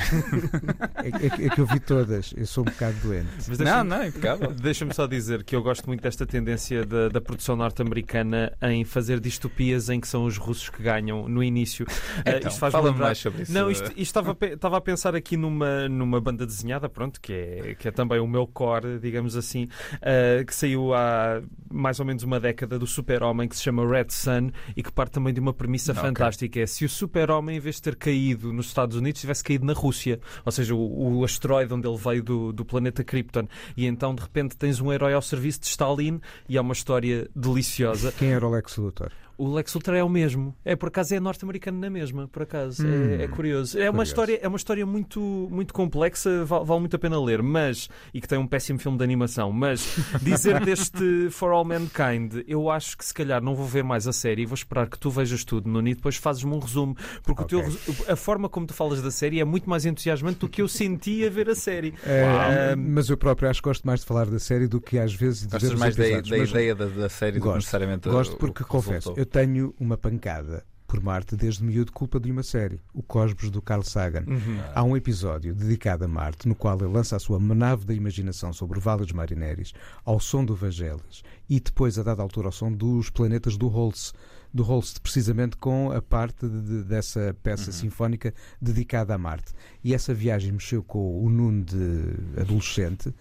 [1.03, 1.07] É,
[1.43, 3.27] é é que eu vi todas, eu sou um bocado doente.
[3.47, 4.51] Mas Não, não, impecável.
[4.55, 9.19] Deixa-me só dizer que eu gosto muito desta tendência da, da produção norte-americana em fazer
[9.19, 11.85] distopias em que são os russos que ganham no início.
[12.25, 13.05] Ah, Então, isto faz fala-me lembrar...
[13.07, 13.53] mais sobre isso.
[13.53, 17.75] Não, isto, isto estava, estava a pensar aqui numa, numa banda desenhada, pronto, que é,
[17.75, 19.67] que é também o meu core, digamos assim,
[20.01, 24.07] ah, que saiu há mais ou menos uma década do Super-Homem, que se chama Red
[24.09, 26.01] Sun e que parte também de uma premissa Ok.
[26.03, 26.59] fantástica.
[26.59, 29.73] É se o Super-Homem, em vez de ter caído nos Estados Unidos, tivesse caído na
[29.73, 34.13] Rússia, ou seja, o, o asteroide onde ele veio do, do planeta Krypton, e então
[34.13, 38.11] de repente tens um herói ao serviço de Stalin e é uma história deliciosa.
[38.11, 39.11] Quem era o Lex Luthor?
[39.37, 40.55] O Lex Luthor é o mesmo.
[40.63, 42.85] É por acaso é norte-americano na mesma, por acaso.
[42.85, 43.77] Hum, é, é curioso.
[43.77, 44.03] É uma curioso.
[44.11, 45.19] história, é uma história muito,
[45.51, 48.97] muito complexa, vale, vale muito a pena ler, mas e que tem um péssimo filme
[48.97, 49.51] de animação.
[49.51, 54.07] Mas dizer deste For All Mankind, eu acho que se calhar não vou ver mais
[54.07, 56.95] a série e vou esperar que tu vejas tudo, Nuno, e depois fazes-me um resumo,
[57.23, 57.65] porque o teu
[58.07, 61.25] a forma como tu falas da série é muito mais entusiasmante do que eu senti
[61.25, 61.93] a ver a série.
[62.05, 64.97] É, Ah, mas eu próprio acho que gosto mais de falar da série do que
[64.97, 67.39] às vezes de ver Gostas os mais da, da Mas ideia da, da série do
[67.39, 67.55] que Gosto.
[67.57, 69.13] necessariamente Gosto porque, confesso.
[69.25, 73.59] Eu tenho uma pancada por Marte desde miúdo culpa de uma série, o Cosmos do
[73.59, 74.23] Carl Sagan.
[74.27, 74.59] uhum.
[74.75, 78.53] Há um episódio dedicado a Marte, no qual ele lança a sua nave da imaginação
[78.53, 79.73] sobre o Vale dos Marineris,
[80.05, 84.13] ao som do Vangelis, e depois, a dada altura, ao som dos planetas do Holst,
[84.53, 89.53] do Holst, precisamente com a parte de- de- dessa peça sinfónica dedicada a Marte.
[89.83, 93.11] E essa viagem mexeu com o Nuno de adolescente,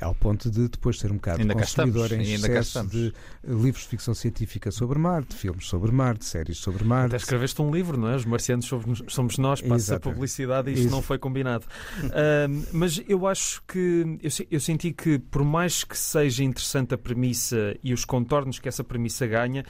[0.00, 3.12] ao ponto de depois ser um bocado Ainda consumidor estamos, em excesso de
[3.44, 7.14] livros de ficção científica sobre Marte, filmes sobre Marte, séries sobre Marte.
[7.14, 8.16] Até escreveste um livro, não é?
[8.16, 10.14] Os marcianos somos, somos nós, passa a Exatamente.
[10.14, 11.64] publicidade e isto Ex- não foi combinado.
[12.12, 16.98] Ahm, mas eu acho que eu, eu senti que, por mais que seja interessante a
[16.98, 19.64] premissa e os contornos que essa premissa ganha,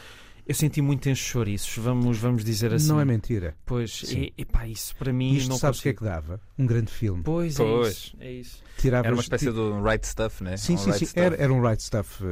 [0.48, 2.88] eu senti muito em chouriços, vamos, vamos dizer assim.
[2.88, 3.54] Não é mentira.
[3.66, 6.40] Pois, e, epá, isso para mim Isto não sabes o que é que dava?
[6.58, 7.22] Um grande filme.
[7.22, 7.92] Pois, é Pois.
[7.92, 8.16] isso.
[8.18, 8.62] É isso.
[8.78, 10.56] Tiravas, Era uma espécie ti- de um right stuff, né?
[10.56, 11.12] Sim, Um sim, right sim.
[11.20, 12.24] Era, era um right stuff.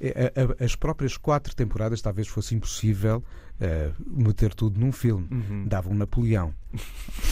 [0.00, 3.22] eh, a- as próprias quatro temporadas talvez fosse impossível
[3.60, 5.26] eh, meter tudo num filme.
[5.30, 5.64] Uhum.
[5.66, 6.54] Dava um Napoleão.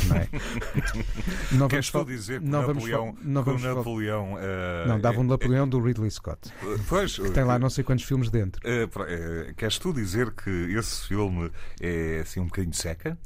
[0.08, 0.28] Não é?
[1.52, 4.84] não Queres tu fal- dizer que não o vamos Napoleão, fal- não vamos Napoleão eh,
[4.86, 6.50] Não, dava um é- Napoleão do Ridley Scott.
[6.62, 8.60] é- Pois, Que tem lá não sei quantos filmes dentro.
[8.64, 13.18] eh, eh, queres tu dizer que esse filme é assim um bocadinho seca?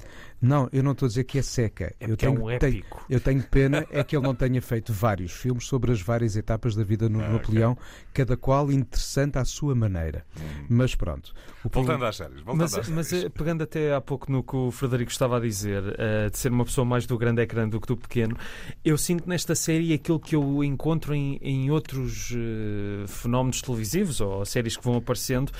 [0.42, 1.94] Não, eu não estou a dizer que é seca.
[2.00, 3.04] É eu, é tenho, um tenho- épico.
[3.10, 6.74] eu tenho pena é que ele não tenha feito vários filmes sobre as várias etapas
[6.74, 7.76] da vida no Ah, Napoleão,
[8.14, 10.24] cada qual interessante à sua maneira.
[10.66, 11.34] Mas pronto.
[11.62, 12.36] O Voltando problema- às séries.
[12.40, 13.26] Voltando Mas, às mas séries.
[13.26, 16.50] eh, pegando até há pouco no que o Frederico estava a dizer, eh, de ser
[16.50, 18.34] uma pessoa mais do grande ecrã do que do pequeno,
[18.82, 24.42] eu sinto nesta série aquilo que eu encontro em, em outros eh, fenómenos televisivos ou
[24.46, 25.52] séries que vão aparecendo.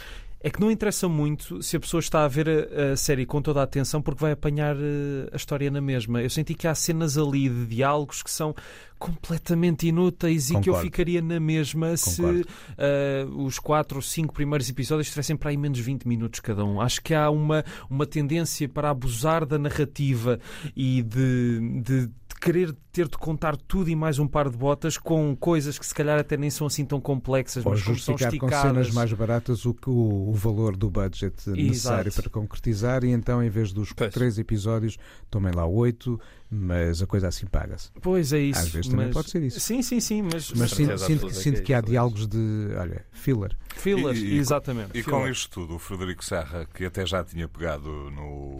[0.43, 3.43] É que não interessa muito se a pessoa está a ver a, a série com
[3.43, 6.23] toda a atenção porque vai apanhar eh, a história na mesma.
[6.23, 8.55] Eu senti que há cenas ali de diálogos que são
[8.99, 10.83] completamente inúteis e que eu Concordo.
[10.83, 12.49] ficaria na mesma se Concordo.
[12.79, 16.81] uh, os quatro ou cinco primeiros episódios tivessem para aí menos 20 minutos cada um.
[16.81, 20.39] Acho que há uma, uma tendência para abusar da narrativa
[20.77, 25.37] e de- de querer ter de contar tudo e mais um par de botas com
[25.37, 28.31] coisas que se calhar até nem são assim tão complexas, Ou mas como são justificar
[28.41, 28.71] com esticadas.
[28.87, 32.23] cenas mais baratas o, que- o, o valor do budget necessário Exato.
[32.23, 34.13] para concretizar e então em vez dos Pois.
[34.13, 34.97] três episódios
[35.31, 36.19] tomem lá oito,
[36.51, 37.91] mas a coisa assim paga-se.
[38.01, 38.59] Pois é isso.
[38.61, 39.61] Às vezes também mas- pode ser isso.
[39.61, 42.27] Sim, sim, sim, mas, Mas sinto, sinto, absoluta sinto que é que há isso, diálogos
[42.27, 43.57] de, olha, filler.
[43.77, 44.91] filler, E- e- exatamente.
[44.99, 45.21] E filler.
[45.21, 48.60] com isto tudo, o Frederico Serra, que até já tinha pegado no-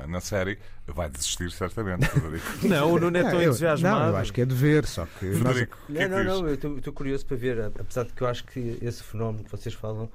[0.00, 2.46] na, na série, vai desistir certamente, Frederico.
[2.68, 4.00] Não, o Nuno é Não, tão eu, entusiasmado.
[4.00, 6.40] não, eu acho que é dever, só que Frederico, que é Não, que não, diz?
[6.42, 9.44] não, eu estou- estou curioso para ver, apesar de que eu acho que esse fenómeno
[9.44, 10.10] que vocês falam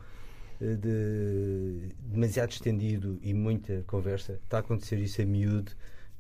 [0.62, 5.72] eh, de demasiado estendido e muita conversa, está a acontecer isso a miúdo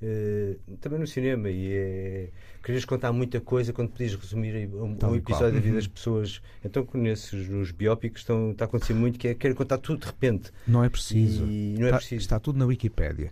[0.07, 2.29] eh, também no cinema e é
[2.63, 6.87] queres contar muita coisa quando podias resumir um, um episódio da vida das pessoas então
[6.95, 10.51] nesses nos biópicos estão, está a acontecer muito que é querer contar tudo de repente
[10.67, 11.45] não é preciso.
[11.45, 13.31] e não é Está, preciso está tudo na Wikipédia.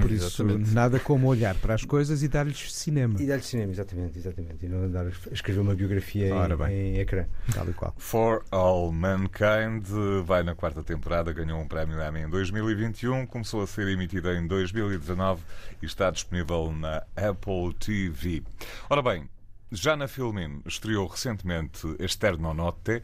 [0.00, 0.70] Por isso, exatamente.
[0.74, 3.20] nada como olhar para as coisas e dar-lhes cinema.
[3.20, 6.98] e dar-lhe cinema, exatamente, exatamente e não andar a escrever uma biografia Ora em, em
[6.98, 7.94] ecrã Tal e qual.
[7.96, 9.86] For All Mankind
[10.24, 14.46] vai na quarta temporada, ganhou um prémio Emmy em 2021, começou a ser emitida em
[14.46, 15.42] 2019
[15.82, 18.42] e está disponível na Apple TV.
[18.88, 19.28] Ora bem,
[19.74, 23.02] já na Filmin estreou recentemente Esterno Notte,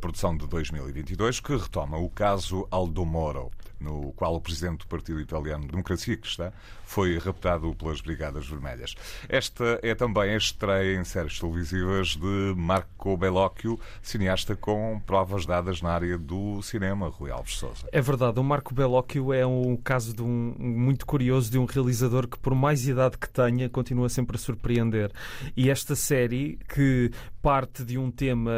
[0.00, 5.20] produção de 2022, que retoma o caso Aldo Moro, no qual o presidente do Partido
[5.20, 6.52] Italiano Democracia Cristã
[6.84, 8.96] foi raptado pelas Brigadas Vermelhas.
[9.28, 15.80] Esta é também a estreia em séries televisivas de Marco Bellocchio, cineasta com provas dadas
[15.80, 17.88] na área do cinema, Rui Alves Souza.
[17.92, 22.26] É verdade, o Marco Bellocchio é um caso de um muito curioso de um realizador
[22.26, 25.12] que, por mais idade que tenha, continua sempre a surpreender.
[25.56, 25.94] E esta
[26.68, 27.10] que
[27.42, 28.52] parte de um tema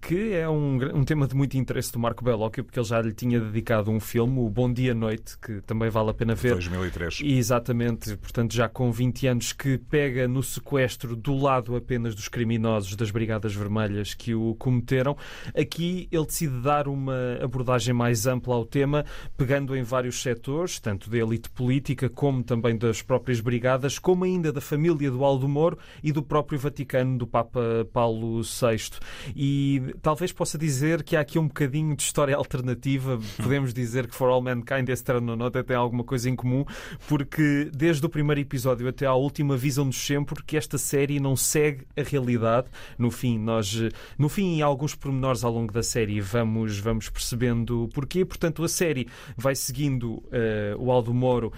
[0.00, 3.12] que é um, um tema de muito interesse do Marco Bellocchio, porque ele já lhe
[3.12, 6.52] tinha dedicado um filme, o Bom Dia Noite, que também vale a pena ver.
[6.52, 7.20] 2003.
[7.24, 12.94] Exatamente, portanto, já com 20 anos, que pega no sequestro do lado apenas dos criminosos
[12.94, 15.16] das Brigadas Vermelhas que o cometeram.
[15.58, 19.04] Aqui ele decide dar uma abordagem mais ampla ao tema,
[19.36, 24.52] pegando em vários setores, tanto da elite política como também das próprias brigadas, como ainda
[24.52, 28.90] da família do Aldo Moro e do próprio Vaticano, do Papa Paulo VI.
[29.34, 33.18] E talvez possa dizer que há aqui um bocadinho de história alternativa.
[33.42, 36.64] Podemos dizer que For All Mankind e Eterno Nota têm alguma coisa em comum,
[37.08, 41.86] porque desde o primeiro episódio até à última avisam-nos sempre que esta série não segue
[41.96, 42.68] a realidade.
[42.98, 43.74] No fim, nós,
[44.18, 48.24] no fim, em alguns pormenores ao longo da série vamos, vamos percebendo porquê.
[48.24, 51.52] Portanto, a série vai seguindo eh, o Aldo Moro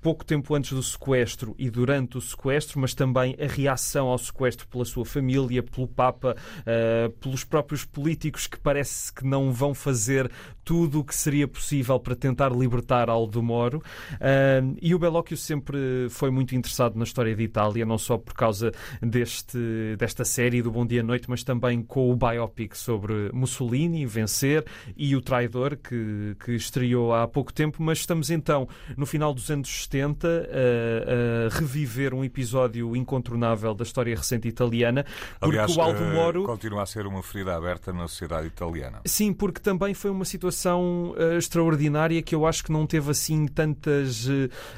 [0.00, 4.66] pouco tempo antes do sequestro e durante o sequestro, mas também a reação ao sequestro
[4.68, 6.36] pela sua família, pelo Papa,
[6.66, 10.30] eh, pelos próprios políticos que parece que não vão fazer
[10.70, 13.82] tudo o que seria possível para tentar libertar Aldo Moro.
[14.20, 18.34] Ah, e o Bellocchio sempre foi muito interessado na história de Itália, não só por
[18.34, 18.70] causa
[19.02, 19.58] deste,
[19.98, 24.64] desta série do Bom Dia Noite, mas também com o biopic sobre Mussolini, Vencer,
[24.96, 27.82] e o Traidor, que, que estreou há pouco tempo.
[27.82, 33.82] Mas estamos então no final dos anos 70 a, a reviver um episódio incontornável da
[33.82, 35.04] história recente italiana,
[35.40, 36.44] porque Aliás, o Aldo eh, Moro.
[36.44, 39.00] continua a ser uma ferida aberta na sociedade italiana.
[39.04, 43.46] Sim, porque também foi uma situação eh, extraordinária que eu acho que não teve assim
[43.46, 44.28] tantas.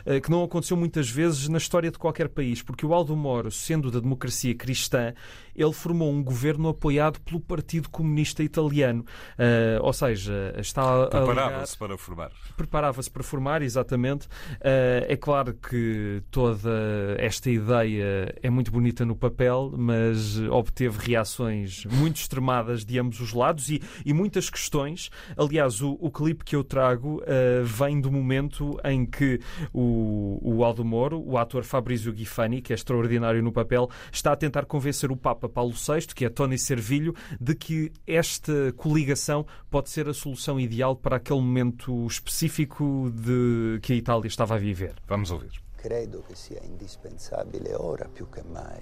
[0.06, 3.50] eh, que não aconteceu muitas vezes na história de qualquer país, porque o Aldo Moro,
[3.50, 5.12] sendo da democracia cristã,
[5.54, 9.04] ele formou um governo apoiado pelo Partido Comunista Italiano.
[9.38, 12.32] Eh, ou seja, está Preparava-se para formar.
[12.56, 14.26] preparava-se para formar, exatamente.
[14.26, 16.70] Uh, é claro que toda
[17.18, 23.32] esta ideia é muito bonita no papel, mas obteve reações muito extremadas de ambos os
[23.32, 25.10] lados e, e muitas questões.
[25.36, 29.40] Aliás, o, o clipe que eu trago uh, vem do momento em que
[29.72, 34.36] o, o Aldo Moro, o ator Fabrizio Ghifani, que é extraordinário no papel, está a
[34.36, 39.90] tentar convencer o Papa Paulo VI, que é Tony Servilho, de que esta coligação pode
[39.90, 44.94] ser a solução ideal para aquele momento específico de que a Itália estava a viver.
[45.06, 45.60] Vamos ouvir.
[45.76, 48.80] Credo che sia indispensabile ora più che mai,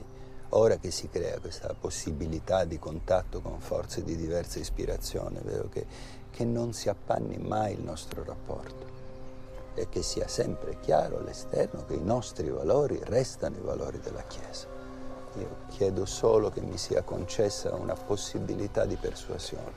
[0.50, 5.68] ora che si crea questa possibilità di contatto con forze di diversa ispirazione, vero?
[5.68, 5.86] Che,
[6.30, 8.98] che non si appanni mai il nostro rapporto
[9.74, 14.69] e che sia sempre chiaro all'esterno che i nostri valori restano i valori della Chiesa.
[15.34, 19.72] Io chiedo solo che mi sia concessa una possibilità di persuasione.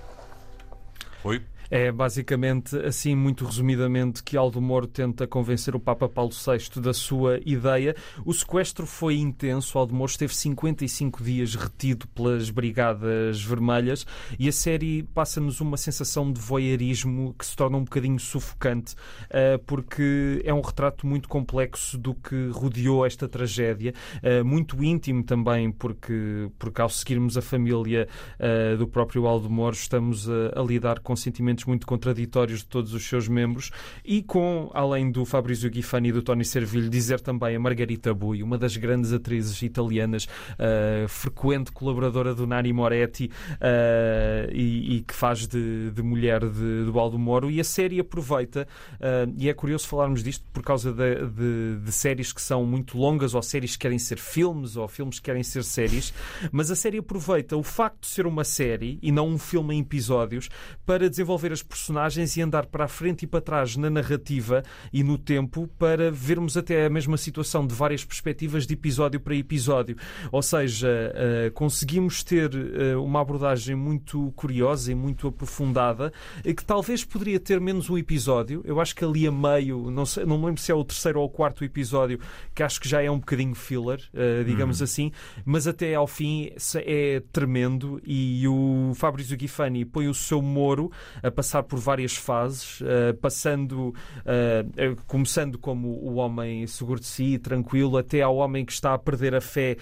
[1.21, 1.52] Rui?
[1.75, 6.93] É basicamente, assim, muito resumidamente, que Aldo Moro tenta convencer o Papa Paulo VI da
[6.93, 7.95] sua ideia.
[8.23, 9.79] O sequestro foi intenso.
[9.79, 14.05] Aldo Moro esteve 55 dias retido pelas Brigadas Vermelhas
[14.37, 19.57] e a série passa-nos uma sensação de voyeurismo que se torna um bocadinho sufocante, uh,
[19.65, 25.71] porque é um retrato muito complexo do que rodeou esta tragédia, uh, muito íntimo também,
[25.71, 28.07] porque, porque ao seguirmos a família
[28.39, 32.93] uh, do próprio Aldo Moro, estamos a, a lidar com sentimentos muito contraditórios de todos
[32.93, 33.71] os seus membros
[34.03, 38.43] e com, além do Fabrizio Ghifani e do Tony Servilho, dizer também a Margarita Bui,
[38.43, 45.13] uma das grandes atrizes italianas, uh, frequente colaboradora do Nani Moretti uh, e, e, que
[45.13, 47.49] faz de, de mulher de, do Aldo Moro.
[47.49, 51.91] E a série aproveita, uh, e é curioso falarmos disto por causa de, de, de
[51.91, 55.43] séries que são muito longas ou séries que querem ser filmes ou filmes que querem
[55.43, 56.13] ser séries,
[56.51, 59.79] mas a série aproveita o facto de ser uma série e não um filme em
[59.79, 60.49] episódios
[60.85, 65.03] para desenvolver as personagens e andar para a frente e para trás na narrativa e
[65.03, 69.95] no tempo para vermos até a mesma situação de várias perspectivas de episódio para episódio.
[70.31, 76.11] Ou seja, uh, conseguimos ter uh, uma abordagem muito curiosa e muito aprofundada
[76.43, 78.61] que talvez poderia ter menos um episódio.
[78.65, 81.19] Eu acho que ali a meio, não, sei, não me lembro se é o terceiro
[81.19, 82.19] ou o quarto episódio,
[82.53, 83.99] que acho que já é um bocadinho filler,
[84.45, 84.83] digamos uhum.
[84.83, 85.11] assim,
[85.45, 86.51] mas até ao fim
[86.85, 92.81] é tremendo e o Fabrizio Ghifani põe o seu Moro a passar por várias fases,
[92.81, 98.71] uh, passando, uh, começando como o homem seguro de si, tranquilo, até ao homem que
[98.71, 99.77] está a perder a fé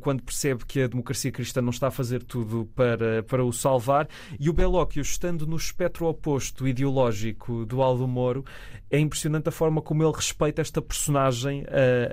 [0.00, 4.08] quando percebe que a democracia cristã não está a fazer tudo para, para o salvar.
[4.38, 8.44] E o Belóquio, estando no espectro oposto ideológico do Aldo Moro,
[8.90, 11.64] é impressionante a forma como ele respeita esta personagem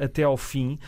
[0.03, 0.79] até ao fim.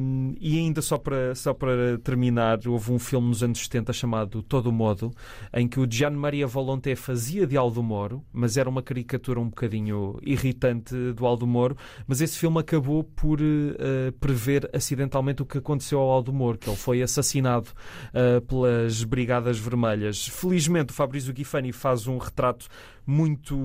[0.00, 4.42] Um, e ainda só para, só para terminar, houve um filme nos anos 70 chamado
[4.42, 5.12] Todo Modo,
[5.52, 9.40] em que o Gian Maria Volonté fazia fazia de Aldo Moro, mas era uma caricatura
[9.40, 11.74] um bocadinho irritante do Aldo Moro.
[12.06, 16.68] Mas esse filme acabou por uh, prever acidentalmente o que aconteceu ao Aldo Moro, que
[16.68, 17.70] ele foi assassinado
[18.10, 20.28] uh, pelas Brigadas Vermelhas.
[20.28, 22.66] Felizmente, o Fabrício Ghifani faz um retrato
[23.06, 23.56] muito,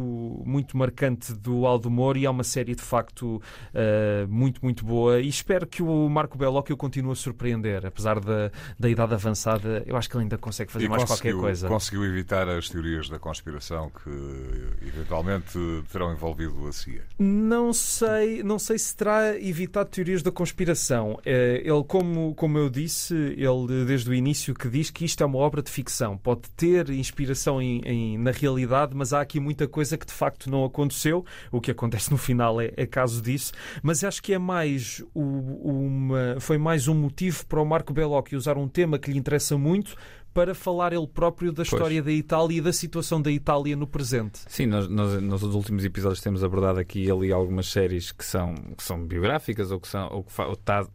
[0.46, 3.42] muito marcante do Aldo Moro e é uma série de facto
[3.74, 5.20] uh, muito, muito boa.
[5.20, 9.84] E espero que o Marco Bellocchio continue a surpreender, apesar da, da idade avançada.
[9.86, 11.68] Eu acho que ele ainda consegue fazer e mais qualquer coisa.
[11.68, 15.58] Conseguiu evitar as teorias da conspiração que eventualmente
[15.92, 17.04] terão envolvido a CIA?
[17.18, 21.20] Não sei, não sei se terá evitado teorias da conspiração.
[21.26, 25.26] Eh, ele, como, como eu disse, ele desde o início que diz que isto é
[25.26, 26.18] uma obra de ficção.
[26.18, 30.50] Pode ter inspiração em, em, na realidade, mas há aqui muita coisa que de facto
[30.50, 31.24] não aconteceu.
[31.52, 33.54] O que acontece no final é, é caso disso.
[33.84, 38.36] Mas acho que é mais o, uma, foi mais um motivo para o Marco Bellocchi
[38.36, 39.96] usar um tema que lhe interessa muito
[40.34, 42.06] para falar ele próprio da história pois.
[42.06, 44.40] da Itália e da situação da Itália no presente.
[44.48, 48.54] Sim, nós, nós, nos últimos episódios temos abordado aqui e ali algumas séries que são,
[48.78, 50.88] que são biográficas ou que, são, ou que ou tá,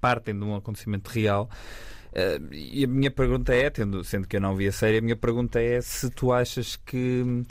[0.00, 1.50] partem de um acontecimento real.
[2.08, 5.02] Uh, e a minha pergunta é, tendo, sendo que eu não vi a série, a
[5.02, 7.44] minha pergunta é se tu achas que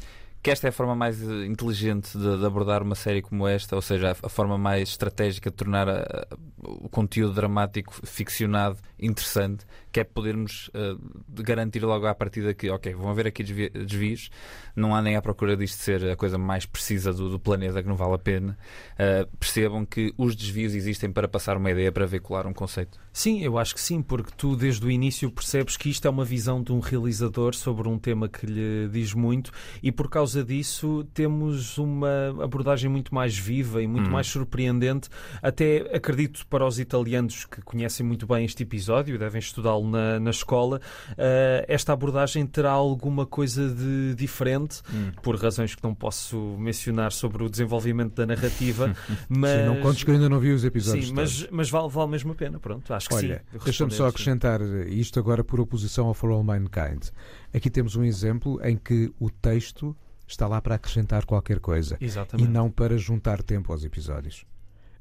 [0.47, 3.75] que esta é a forma mais eh, inteligente de, de, abordar uma série como esta,
[3.75, 6.27] ou seja, a, a forma mais estratégica de tornar a, a,
[6.63, 12.93] o conteúdo dramático ficcionado interessante, que é podermos uh, garantir logo à partida que, ok,
[12.93, 14.29] vão haver aqui desvios,
[14.75, 17.88] não há nem à procura disto ser a coisa mais precisa do, do planeta, que
[17.88, 18.57] não vale a pena.
[18.93, 22.99] Uh, percebam que os desvios existem para passar uma ideia, para veicular um conceito.
[23.13, 26.25] Sim, eu acho que sim, porque tu desde o início percebes que isto é uma
[26.25, 31.03] visão de um realizador sobre um tema que lhe diz muito e por causa disso
[31.13, 34.12] temos uma abordagem muito mais viva e muito hum.
[34.12, 35.10] mais surpreendente.
[35.41, 38.87] Até acredito para os italianos que conhecem muito bem este episódio,
[39.17, 45.12] devem estudá-lo na, na escola, uh, esta abordagem terá alguma coisa de diferente, hum.
[45.21, 48.95] por razões que não posso mencionar sobre o desenvolvimento da narrativa.
[49.30, 49.52] mas...
[49.58, 51.08] Sim, não contes que ainda não vi os episódios.
[51.08, 52.60] Sim, mas, mas vale, vale mesmo a pena.
[52.60, 53.60] Pronto, acho que Olha, sim.
[53.63, 57.10] Deixa-me só acrescentar isto agora por oposição ao For All Mankind.
[57.54, 59.95] Aqui temos um exemplo em que o texto
[60.28, 62.47] está lá para acrescentar qualquer coisa Exatamente.
[62.47, 64.45] e não para juntar tempo aos episódios.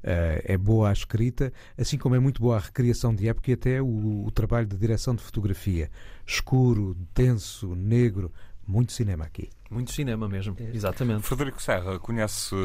[0.07, 3.55] Uh, é boa a escrita, assim como é muito boa a recriação de época e
[3.55, 5.91] até o, o trabalho de direção de fotografia.
[6.25, 8.31] Escuro, denso, negro,
[8.65, 9.49] muito cinema aqui.
[9.69, 10.73] Muito cinema mesmo, é.
[10.73, 11.23] exatamente.
[11.23, 12.55] Frederico Serra, conhece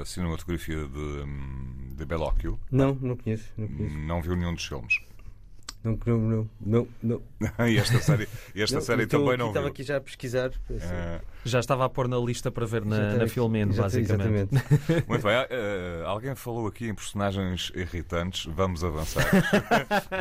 [0.00, 2.58] a cinematografia de, de Bellocchio?
[2.70, 3.98] Não, não conheço, não conheço.
[3.98, 4.94] Não viu nenhum dos filmes?
[5.84, 6.88] Não, não, não, não.
[7.02, 7.22] não.
[7.68, 9.72] e esta série, esta Não, série também aqui, não Estava viu.
[9.72, 10.50] aqui já a pesquisar.
[10.82, 14.54] Ah, Já estava a pôr na lista para ver na, na Exata- basicamente.
[14.54, 15.06] exatamente.
[15.08, 15.32] muito bem.
[15.36, 15.46] ah,
[16.06, 18.44] alguém falou aqui em personagens irritantes.
[18.46, 19.24] Vamos avançar.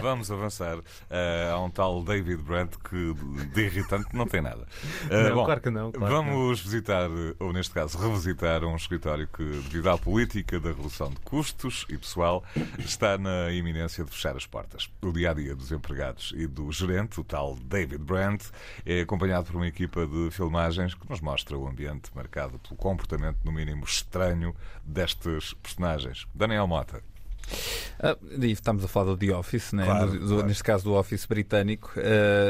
[0.02, 0.78] Vamos avançar.
[1.10, 3.14] Ah, há um tal David Brandt que
[3.54, 4.66] de irritante não tem nada.
[5.10, 8.76] Ah, Não, bom, claro que não, claro que vamos visitar, ou neste caso, revisitar um
[8.76, 12.44] escritório que, devido à política da redução de custos e pessoal,
[12.80, 14.90] está na iminência de fechar as portas.
[15.02, 18.46] O dia a dia dos empregados e do gerente, o tal David Brandt,
[18.86, 23.38] é acompanhado por uma equipa de filmagens que nos mostra o ambiente marcado pelo comportamento,
[23.44, 26.26] no mínimo, estranho destes personagens.
[26.34, 27.02] Daniel Mota.
[28.40, 29.86] E estamos a falar do The Office, né?
[29.86, 30.48] Claro, Do- do- claro.
[30.48, 31.92] neste caso do Office britânico.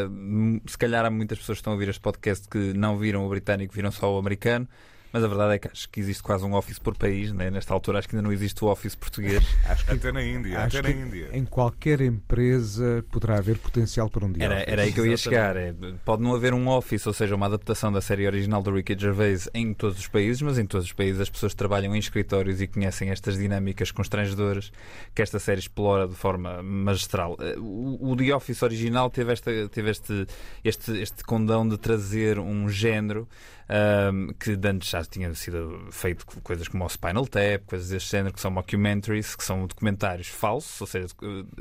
[0.10, 3.26] M- se calhar há muitas pessoas que estão a ouvir este podcast que não viram
[3.26, 4.68] o britânico, viram só o americano.
[5.12, 7.32] Mas a verdade é que acho que existe quase um Office por país.
[7.32, 7.50] Né?
[7.50, 9.44] Nesta altura, acho que ainda não existe o Office português.
[9.68, 11.30] Acho que, Até na Índia, acho até que na Índia.
[11.34, 14.44] em qualquer empresa poderá haver potencial para um dia.
[14.46, 15.56] Era, era aí que eu ia chegar.
[15.58, 15.74] É,
[16.06, 19.50] pode não haver um Office, ou seja, uma adaptação da série original do Ricky Gervais
[19.54, 22.68] em todos os países, mas em todos os países as pessoas trabalham em escritórios e
[22.68, 24.72] conhecem estas dinâmicas constrangedoras
[25.16, 27.38] que esta série explora de forma magistral.
[27.40, 30.26] Eh, O, o The Office original teve, esta, teve este,
[30.64, 33.28] este, este condão de trazer um género
[33.70, 38.34] ahm, que antes já tinha sido feito coisas como o Spinal Tap, coisas deste género,
[38.34, 41.08] que são mockumentaries, que são documentários falsos, ou seja,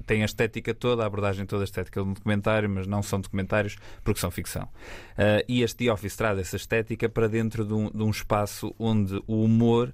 [0.06, 3.20] têm a estética toda, a abordagem toda a estética de um documentário, mas não são
[3.20, 4.68] documentários porque são ficção.
[5.16, 8.74] Ah, e este The Office traz essa estética para dentro de um, de um espaço
[8.78, 9.92] onde o humor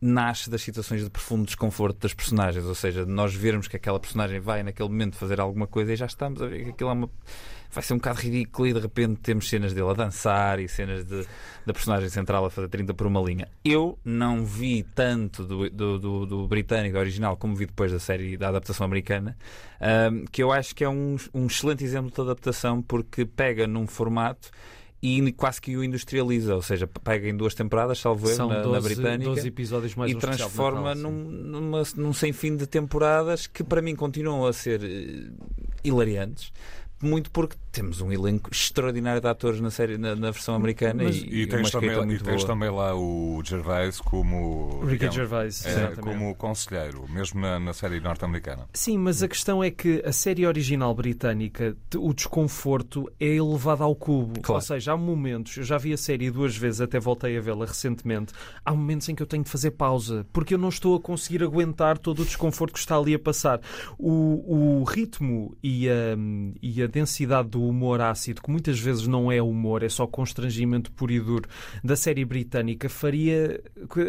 [0.00, 4.38] nasce das situações de profundo desconforto das personagens, ou seja, nós vermos que aquela personagem
[4.38, 7.10] vai naquele momento fazer alguma coisa e já estamos a ver que aquilo é uma
[7.74, 11.04] vai ser um bocado ridículo e de repente temos cenas dele a dançar e cenas
[11.04, 11.26] de,
[11.66, 13.48] da personagem central a fazer 30 por uma linha.
[13.64, 18.36] Eu não vi tanto do, do, do, do britânico, original, como vi depois da série
[18.36, 19.36] da adaptação americana,
[19.80, 23.86] ahm, que eu acho que é um, um excelente exemplo de adaptação porque pega num
[23.86, 24.50] formato
[25.06, 28.62] e quase que o industrializa, ou seja, pega em duas temporadas, salvo eu, na, na
[28.62, 29.30] 12, britânica.
[29.32, 33.62] 12 episódios mais e um transforma Natal, num, numa, num sem fim de temporadas que
[33.62, 35.30] para mim continuam a ser eh,
[35.84, 36.50] hilariantes.
[37.02, 41.16] Muito porque temos um elenco extraordinário de atores na série na, na versão americana Mas-
[41.16, 45.88] e, E tens, também, e tens também lá o Gervais como, Ricky digamos, Gervais, é,
[45.96, 48.68] como conselheiro, mesmo na, na série norte-americana.
[48.72, 53.94] Sim, mas a questão é que a série original britânica, o desconforto é elevado ao
[53.94, 54.40] cubo.
[54.40, 54.54] Claro.
[54.54, 57.66] Ou seja, há momentos, eu já vi a série duas vezes, até voltei a vê-la
[57.66, 58.32] recentemente,
[58.64, 61.42] há momentos em que eu tenho de fazer pausa, porque eu não estou a conseguir
[61.42, 63.60] aguentar todo o desconforto que está ali a passar.
[63.98, 66.16] O, o ritmo e a,
[66.62, 70.90] e a densidade do humor ácido, que muitas vezes não é humor, é só constrangimento
[70.92, 71.48] puro e duro,
[71.82, 73.62] da série britânica, faria,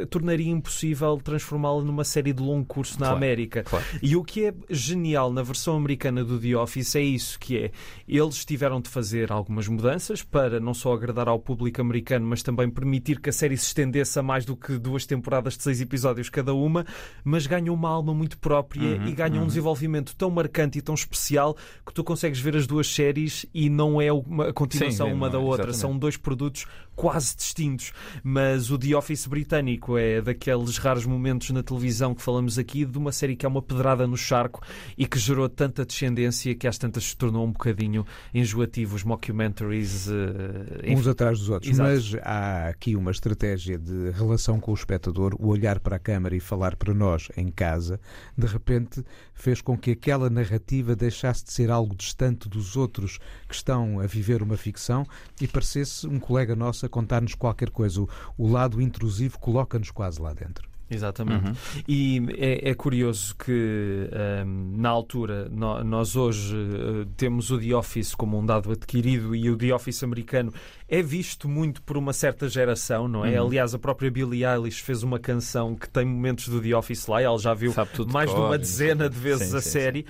[0.09, 3.63] tornaria impossível transformá-la numa série de longo curso na Claro, América.
[3.63, 3.85] claro.
[4.01, 7.71] E o que é genial na versão americana do The Office é isso, que é
[8.07, 12.69] eles tiveram de fazer algumas mudanças para não só agradar ao público americano, mas também
[12.69, 16.29] permitir que a série se estendesse a mais do que duas temporadas de seis episódios
[16.29, 16.85] cada uma,
[17.23, 20.93] mas ganham uma alma muito própria Uhum, e ganham um desenvolvimento tão marcante e tão
[20.95, 21.55] especial
[21.85, 25.27] que tu consegues ver as duas séries e não é uma a continuação Sim, uma
[25.27, 25.77] não da é, outra, exatamente.
[25.77, 27.91] são dois produtos quase distintos,
[28.23, 32.97] mas o The Office britânico é daqueles raros momentos na televisão que falamos aqui de
[32.97, 34.61] uma série que é uma pedrada no charco
[34.97, 40.07] e que gerou tanta descendência que às tantas se tornou um bocadinho enjoativo, os mockumentaries
[40.07, 41.71] eh, uns atrás dos outros.
[41.71, 41.89] Exato.
[41.89, 46.35] Mas há aqui uma estratégia de relação com o espectador, o olhar para a câmara
[46.35, 47.99] e falar para nós em casa,
[48.37, 49.03] de repente
[49.33, 54.07] fez com que aquela narrativa deixasse de ser algo distante dos outros que estão a
[54.07, 55.05] viver uma ficção
[55.39, 58.01] e parecesse um colega nosso a contar-nos qualquer coisa.
[58.01, 60.67] O, o lado intrusivo coloca-nos quase lá dentro.
[60.87, 61.57] Exatamente.
[61.87, 67.73] E é, é curioso que ehm, na altura no- nós hoje eh, temos o The
[67.75, 70.53] Office como um dado adquirido e o The Office americano
[70.87, 73.39] é visto muito por uma certa geração, não é?
[73.39, 73.47] Uhum.
[73.47, 77.21] Aliás, a própria Billie Eilish fez uma canção que tem momentos do The Office lá,
[77.21, 79.69] ela já viu de mais de cor, uma dezena de o vezes Sim, a sim,
[79.69, 80.05] série.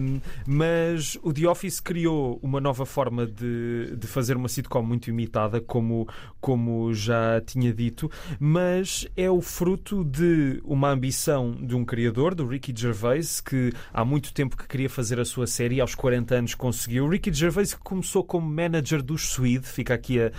[0.00, 5.10] Um, mas o The Office criou uma nova forma de, de fazer uma sitcom muito
[5.10, 6.08] imitada, como,
[6.40, 12.46] como já tinha dito, mas é o fruto de uma ambição de um criador, do
[12.46, 16.34] Ricky Gervais, que há muito tempo que queria fazer a sua série e aos 40
[16.34, 17.08] anos conseguiu.
[17.08, 20.30] Ricky Gervais que começou como manager dos Swede, fica fica aqui a,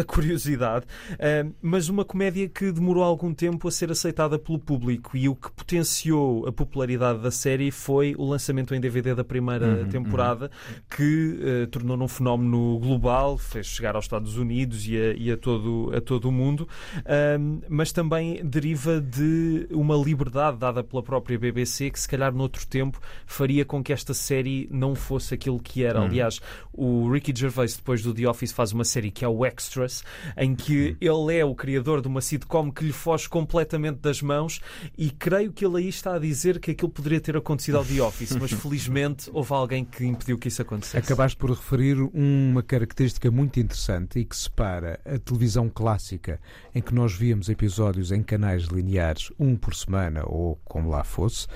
[0.00, 0.86] a, curiosidade.
[1.12, 5.34] Uh, mas uma comédia que demorou algum tempo a ser aceitada pelo público e o
[5.34, 10.46] que potenciou a popularidade da série foi o lançamento em DVD da primeira uhum, temporada,
[10.46, 10.82] uhum.
[10.96, 15.36] que uh, tornou num fenómeno global, fez chegar aos Estados Unidos e a, e a
[15.36, 16.68] todo, a todo o mundo,
[16.98, 22.66] uh, mas também deriva de uma liberdade dada pela própria BBC que, se calhar, noutro
[22.66, 26.00] tempo, faria com que esta série não fosse aquilo que era.
[26.00, 26.06] Uhum.
[26.06, 26.40] Aliás,
[26.72, 30.04] o Ricky Gervais, depois do The Office, faz uma série que é o Extras,
[30.36, 31.28] em que uhum.
[31.28, 34.60] ele é o criador de uma sitcom que lhe foge completamente das mãos
[34.96, 38.02] e creio que ele aí está a dizer que aquilo poderia ter acontecido ao The
[38.02, 40.98] Office, mas felizmente houve alguém que impediu que isso acontecesse.
[40.98, 46.40] Acabaste por referir uma característica muito interessante e que separa a televisão clássica,
[46.74, 51.46] em que nós víamos episódios em canais lineares, um por semana ou como lá fosse,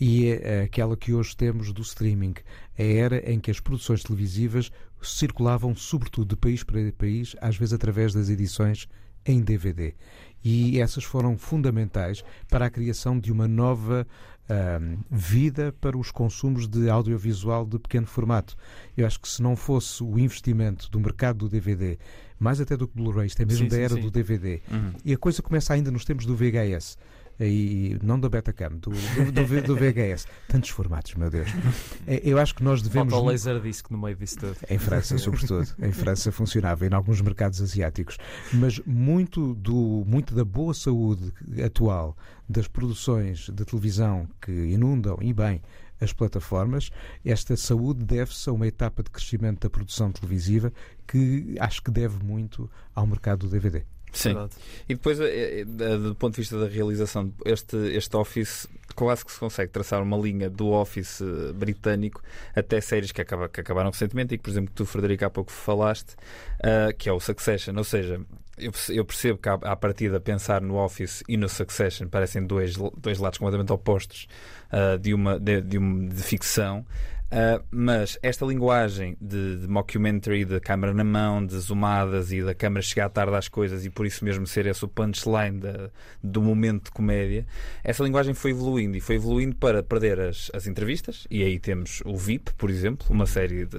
[0.00, 2.34] e é aquela que hoje temos do streaming,
[2.78, 4.70] a era em que as produções televisivas
[5.02, 8.88] circulavam sobretudo de país para país, às vezes através das edições
[9.26, 9.94] em DVD.
[10.42, 14.06] E essas foram fundamentais para a criação de uma nova
[14.48, 18.56] uh, vida para os consumos de audiovisual de pequeno formato.
[18.96, 21.98] Eu acho que se não fosse o investimento do mercado do DVD,
[22.38, 24.00] mais até do que Blu-ray, isto é mesmo sim, da era sim.
[24.00, 24.92] do DVD, uhum.
[25.04, 26.96] e a coisa começa ainda nos tempos do VHS
[27.40, 30.26] e não da Betacam, do, do, do, do VHS.
[30.48, 31.48] Tantos formatos, meu Deus.
[32.06, 33.12] É, eu acho que nós devemos.
[33.12, 34.56] Falta o Laserdisc no meio disso tudo.
[34.68, 35.68] Em França, sobretudo.
[35.80, 38.16] Em França funcionava, em alguns mercados asiáticos.
[38.52, 41.32] Mas muito, do, muito da boa saúde
[41.64, 42.16] atual
[42.48, 45.60] das produções de televisão que inundam, e bem,
[46.00, 46.90] as plataformas,
[47.24, 50.72] esta saúde deve-se a uma etapa de crescimento da produção televisiva
[51.06, 53.84] que acho que deve muito ao mercado do DVD.
[54.12, 54.34] Sim.
[54.34, 54.52] Verdade.
[54.88, 59.30] E depois, eh, eh, do ponto de vista da realização, este, este Office quase que
[59.32, 62.22] se consegue traçar uma linha do Office eh, britânico
[62.54, 65.52] até séries que, acaba, que acabaram recentemente e que, por exemplo, tu, Frederico, há pouco
[65.52, 66.14] falaste,
[66.60, 67.74] uh, que é o Succession.
[67.76, 68.20] Ou seja,
[68.56, 72.74] eu, eu percebo que, à, à partida, pensar no Office e no Succession parecem dois,
[72.96, 74.26] dois lados completamente opostos
[74.72, 76.84] uh, de, uma, de, de, uma, de ficção.
[77.30, 82.54] Uh, mas esta linguagem de, de, mockumentary, de câmera na mão, de zoomadas e da
[82.54, 85.90] câmera chegar tarde às coisas e por isso mesmo ser esse o punchline de,
[86.22, 87.46] do momento de comédia,
[87.84, 91.26] essa linguagem foi evoluindo e foi evoluindo para perder as, as entrevistas.
[91.30, 93.78] E aí temos o VIP, por exemplo, uma série de,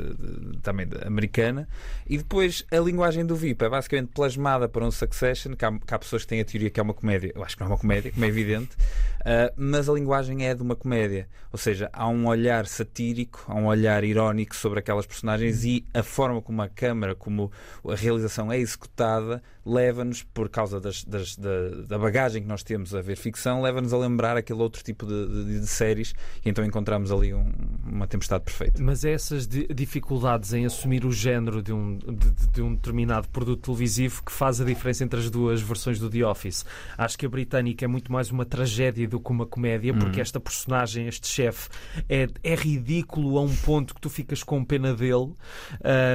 [0.61, 1.67] também americana.
[2.05, 5.93] E depois a linguagem do VIP é basicamente plasmada para um Succession, que há, que
[5.93, 7.31] há pessoas que têm a teoria que é uma comédia.
[7.33, 8.75] Eu acho que não é uma comédia, como é evidente,
[9.21, 11.27] uh, mas a linguagem é de uma comédia.
[11.51, 15.85] Ou seja, há um olhar satírico irónico, há um olhar irónico sobre aquelas personagens e
[15.93, 17.51] a forma como a câmara, como
[17.87, 22.95] a realização é executada, leva-nos, por causa das, das, da, da, bagagem que nós temos
[22.95, 26.13] a ver ficção, leva-nos a lembrar aquele outro tipo de, de, de séries
[26.43, 27.51] e então encontramos ali um,
[27.85, 28.81] uma tempestade perfeita.
[28.81, 33.61] Mas é essas dificuldades em assumir o género de um, de, de, um determinado produto
[33.61, 36.65] televisivo que faz a diferença entre as duas versões do The Office.
[36.97, 40.21] Acho que a britânica é muito mais uma tragédia do que uma comédia, porque hum.
[40.21, 41.69] esta personagem, este chefe,
[42.07, 45.33] é, é ridículo a um ponto que tu ficas com pena dele.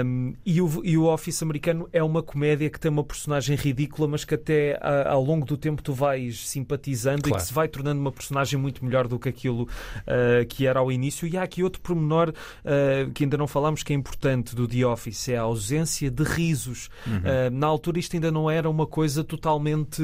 [0.05, 4.09] Um, e, o, e o Office americano é uma comédia que tem uma personagem ridícula,
[4.09, 7.37] mas que até a, ao longo do tempo tu vais simpatizando claro.
[7.37, 10.81] e que se vai tornando uma personagem muito melhor do que aquilo uh, que era
[10.81, 11.29] ao início.
[11.29, 14.87] E há aqui outro pormenor uh, que ainda não falámos que é importante do The
[14.87, 16.89] Office, é a ausência de risos.
[17.07, 17.19] Uhum.
[17.19, 20.03] Uh, na altura isto ainda não era uma coisa totalmente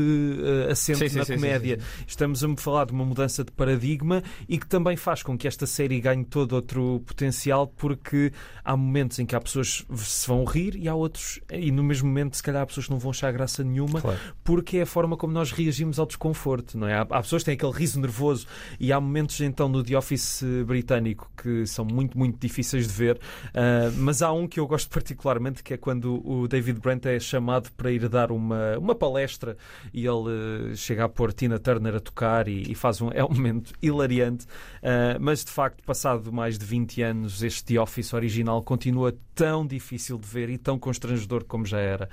[0.71, 1.79] assente sim, na sim, comédia.
[1.79, 5.47] Sim, Estamos a falar de uma mudança de paradigma e que também faz com que
[5.47, 8.33] esta série ganhe todo outro potencial porque
[8.65, 11.83] há momentos em que há pessoas que se vão rir e há outros, e no
[11.83, 14.19] mesmo momento, se calhar há pessoas que não vão achar graça nenhuma claro.
[14.43, 16.95] porque é a forma como nós reagimos ao desconforto, não é?
[16.95, 18.47] Há, há, pessoas que têm aquele riso nervoso
[18.79, 23.17] e há momentos então no The Office britânico que são muito, muito difíceis de ver,
[23.17, 27.19] uh, mas há um que eu gosto particularmente que é quando o David Brent é
[27.19, 29.57] chamado para ir dar uma, uma palestra
[29.93, 33.25] e ele uh, chega a pôr Tina Turner a tocar e, e faz um, é
[33.25, 37.81] um momento hilariante, uh, mas de facto, passado mais de 20 20 anos, este The
[37.81, 42.09] Office original continua tão difícil de ver e tão constrangedor como já era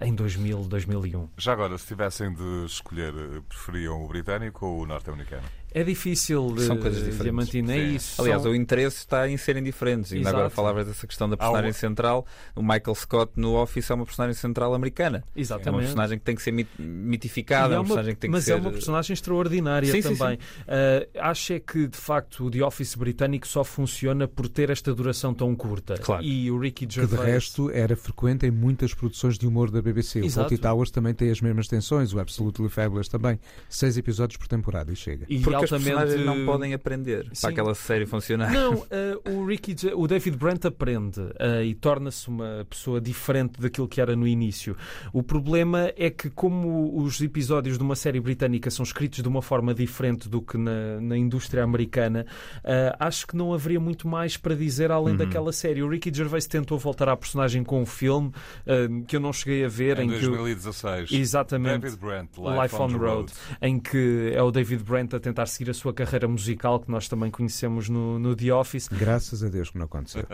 [0.00, 0.23] em 2000,
[0.68, 1.28] 2001.
[1.38, 3.12] Já agora, se tivessem de escolher,
[3.48, 5.46] preferiam o britânico ou o norte-americano?
[5.74, 7.22] É difícil São coisas diferentes.
[7.24, 8.22] Diamantina, é isso.
[8.22, 8.52] Aliás, São...
[8.52, 10.12] o interesse está em serem diferentes.
[10.12, 12.24] Ainda agora falavas dessa questão da personagem central.
[12.54, 15.24] O Michael Scott no Office é uma personagem central americana.
[15.34, 15.68] Exatamente.
[15.68, 18.44] É uma personagem que tem que ser mitificada, é, é uma, personagem que tem mas
[18.44, 20.38] que é uma personagem extraordinária sim, também.
[20.38, 20.62] Sim, sim.
[20.68, 24.94] Uh, acho é que, de facto, o The Office britânico só funciona por ter esta
[24.94, 25.94] duração tão curta.
[25.98, 26.22] Claro.
[26.22, 27.18] E o Ricky Gervais...
[27.18, 30.20] Que, de resto, era frequente em muitas produções de humor da BBC.
[30.20, 30.28] Exato.
[30.28, 32.12] O Fawlty Towers também tem as mesmas tensões.
[32.12, 33.40] O Absolutely Fabulous também.
[33.68, 35.26] Seis episódios por temporada e chega.
[35.28, 35.40] E
[35.70, 36.24] Porque os altamente.
[36.24, 37.40] não podem aprender Sim.
[37.42, 38.52] para aquela série funcionar.
[38.52, 38.84] Não, uh,
[39.30, 44.14] o Ricky, o David Brent aprende uh, e torna-se uma pessoa diferente daquilo que era
[44.16, 44.76] no início.
[45.12, 49.42] O problema é que, como os episódios de uma série britânica são escritos de uma
[49.42, 52.26] forma diferente do que na, na indústria americana,
[52.58, 55.18] uh, acho que não haveria muito mais para dizer além Uhum.
[55.18, 55.82] daquela série.
[55.82, 59.64] O Ricky Gervais tentou voltar à personagem com um filme uh, que eu não cheguei
[59.64, 59.98] a ver.
[59.98, 61.12] Em em que o- 2016.
[61.12, 61.80] Exatamente.
[61.80, 65.70] David Brent, Life, on the Road, em que é o David Brent a tentar seguir
[65.70, 68.88] a sua carreira musical, que nós também conhecemos no, no The Office.
[68.88, 70.24] Graças a Deus que não aconteceu.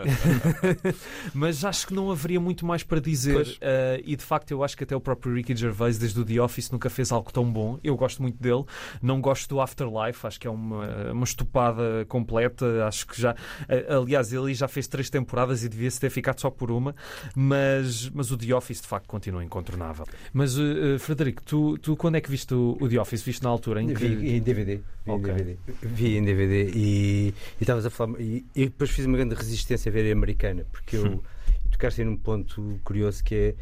[1.33, 3.41] Mas acho que não haveria muito mais para dizer.
[3.41, 6.41] Uh, e de facto, eu acho que até o próprio Ricky Gervais, desde o The
[6.41, 7.79] Office, nunca fez algo tão bom.
[7.83, 8.63] Eu gosto muito dele.
[9.01, 12.85] Não gosto do Afterlife, acho que é uma, uma estupada completa.
[12.85, 13.33] Acho que já.
[13.33, 16.95] uh, aliás, ele já fez três temporadas e devia-se ter ficado só por uma.
[17.35, 20.05] Mas, mas o The Office, de facto, continua incontornável.
[20.33, 23.21] Mas, uh, Frederico, tu, tu quando é que viste o, o The Office?
[23.21, 24.05] Viste na altura em que.
[24.05, 24.81] Em DVD.
[25.17, 25.33] Vi Ok.
[25.33, 25.57] em DVD.
[25.81, 28.19] Vi em DVD e estavas a falar.
[28.19, 31.23] E, e depois fiz uma grande resistência a ver a americana, porque eu.
[31.65, 33.55] E tocaste num ponto curioso que é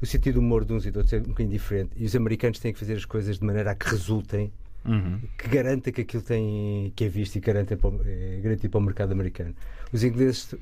[0.00, 1.90] o sentido do humor de uns e de outros é um bocadinho diferente.
[1.96, 4.52] E os americanos têm que fazer as coisas de maneira a que resultem,
[4.84, 5.18] Uhum.
[5.36, 8.82] que garanta que aquilo tem, que é visto e garanta para, é garantido para o
[8.82, 9.54] mercado americano.
[9.92, 10.54] Os ingleses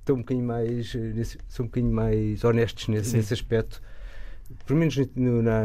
[0.00, 0.94] estão um bocadinho mais.
[0.94, 3.80] eh, nesse- são um bocadinho mais honestos nesse, nesse aspecto.
[4.66, 5.62] Pelo menos no- na,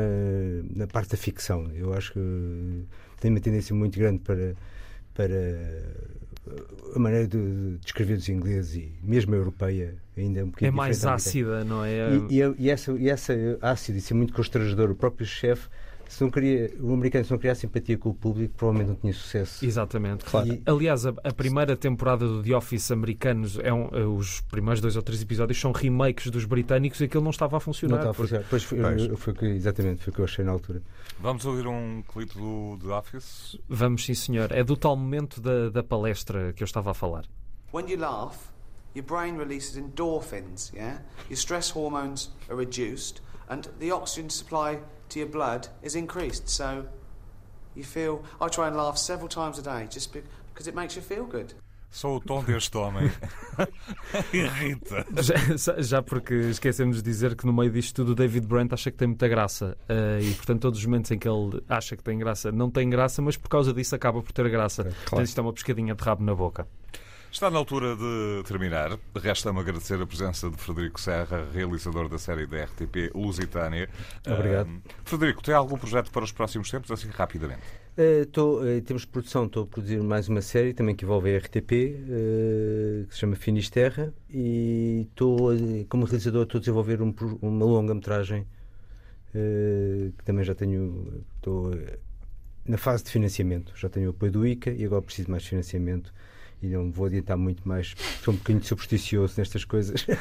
[0.75, 1.69] na parte da ficção.
[1.75, 2.83] Eu acho que
[3.19, 4.53] tem uma tendência muito grande para,
[5.13, 5.33] para
[6.95, 10.49] a maneira de, de descrever os ingleses e mesmo a europeia ainda é um É
[10.49, 11.15] bocadinho mais diferente da americana.
[11.15, 12.09] ácida, não é?
[12.29, 15.67] E, e, e essa, e essa ácido e ser muito constrangedor, o próprio chefe,
[16.09, 19.13] se não queria, o americano se não criar simpatia com o público, provavelmente não tinha
[19.13, 19.63] sucesso.
[19.63, 20.25] Exatamente.
[20.25, 20.47] Claro.
[20.53, 24.81] E, aliás, a, a primeira temporada do The Office americanos, é um- eh, os primeiros
[24.81, 27.95] dois ou três episódios são remakes dos britânicos e aquilo não estava a Não funcionar.
[27.97, 28.45] estava a funcionar.
[28.49, 29.19] Pois foi, Pois.
[29.19, 30.81] foi que- exatamente, foi o que eu achei na altura.
[31.19, 33.57] Vamos ouvir um clipe do The Office?
[33.69, 34.51] Vamos, sim, senhor.
[34.51, 37.25] É do tal momento da, da palestra que eu estava a falar.
[37.73, 38.35] When you laugh,
[38.95, 41.01] your brain releases endorphins, yeah?
[41.29, 44.79] Your stress hormones are reduced and the oxygen supply
[45.09, 46.47] to your blood is increased.
[46.49, 46.85] So
[47.75, 48.21] you feel.
[48.41, 51.25] I try and laugh several times a day just be- because it makes you feel
[51.25, 51.55] good.
[51.91, 53.09] Só o tom deste homem
[54.31, 55.05] irrita.
[55.57, 58.91] Já, já porque esquecemos de dizer que no meio disto tudo o David Brent acha
[58.91, 59.75] que tem muita graça.
[59.87, 62.87] Eh, e portanto, todos os momentos em que ele acha que tem graça, não tem
[62.89, 64.83] graça, mas por causa disso acaba por ter graça.
[64.83, 66.67] Portanto, isto é uma pescadinha de rabo na boca.
[67.31, 68.97] Está na altura de terminar.
[69.15, 73.87] Resta-me agradecer a presença de Frederico Serra, realizador da série da RTP Lusitânia.
[74.27, 74.81] Obrigado.
[75.05, 77.61] Frederico, tem algum projeto para os próximos tempos, assim rapidamente?
[77.95, 81.33] Eh, tô, em termos de produção, estou a produzir mais uma série também que envolve
[81.33, 85.49] a RTP, eh, que se chama Finisterra, e estou,
[85.87, 88.47] como realizador, estou a desenvolver um uma longa-metragem
[89.31, 91.23] que também já tenho.
[91.35, 91.71] Estou
[92.65, 95.45] na fase de financiamento, já tenho o apoio do ICA e agora preciso de mais
[95.45, 96.11] financiamento.
[96.61, 100.05] E não vou adiantar muito mais, sou um bocadinho supersticioso nestas coisas.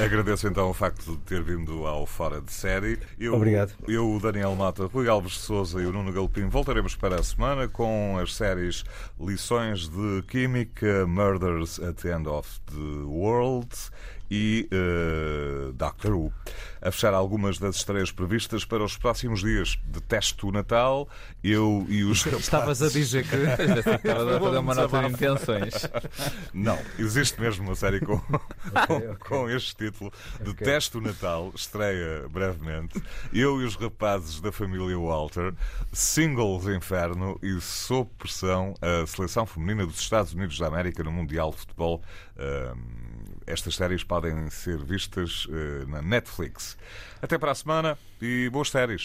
[0.00, 2.98] Agradeço então o facto de ter vindo ao Fora de Série.
[3.18, 3.72] Eu, Obrigado.
[3.88, 7.22] Eu, o Daniel Mata, Rui Alves de Souza e o Nuno Galpim voltaremos para a
[7.22, 8.84] semana com as séries
[9.20, 13.68] Lições de Química, Murders at the End of the World
[14.34, 16.32] e eh, Doctor Who.
[16.82, 19.78] A fechar algumas das estreias previstas para os próximos dias.
[19.86, 21.08] Detesto o Natal,
[21.42, 23.36] eu e os Estavas a dizer que.
[24.04, 25.88] Estava a fazer uma nota de intenções.
[26.52, 30.12] Não, existe mesmo uma série com, com, com este título.
[30.40, 33.00] Detesto o Natal, estreia brevemente.
[33.32, 35.54] Eu e os rapazes da família Walter,
[35.92, 41.50] Singles Inferno e Sob Pressão, a seleção feminina dos Estados Unidos da América no Mundial
[41.52, 42.02] de Futebol.
[42.36, 43.03] Ahm,
[43.46, 46.76] estas séries podem ser vistas eh, na Netflix.
[47.20, 49.02] Até para a semana e boas séries.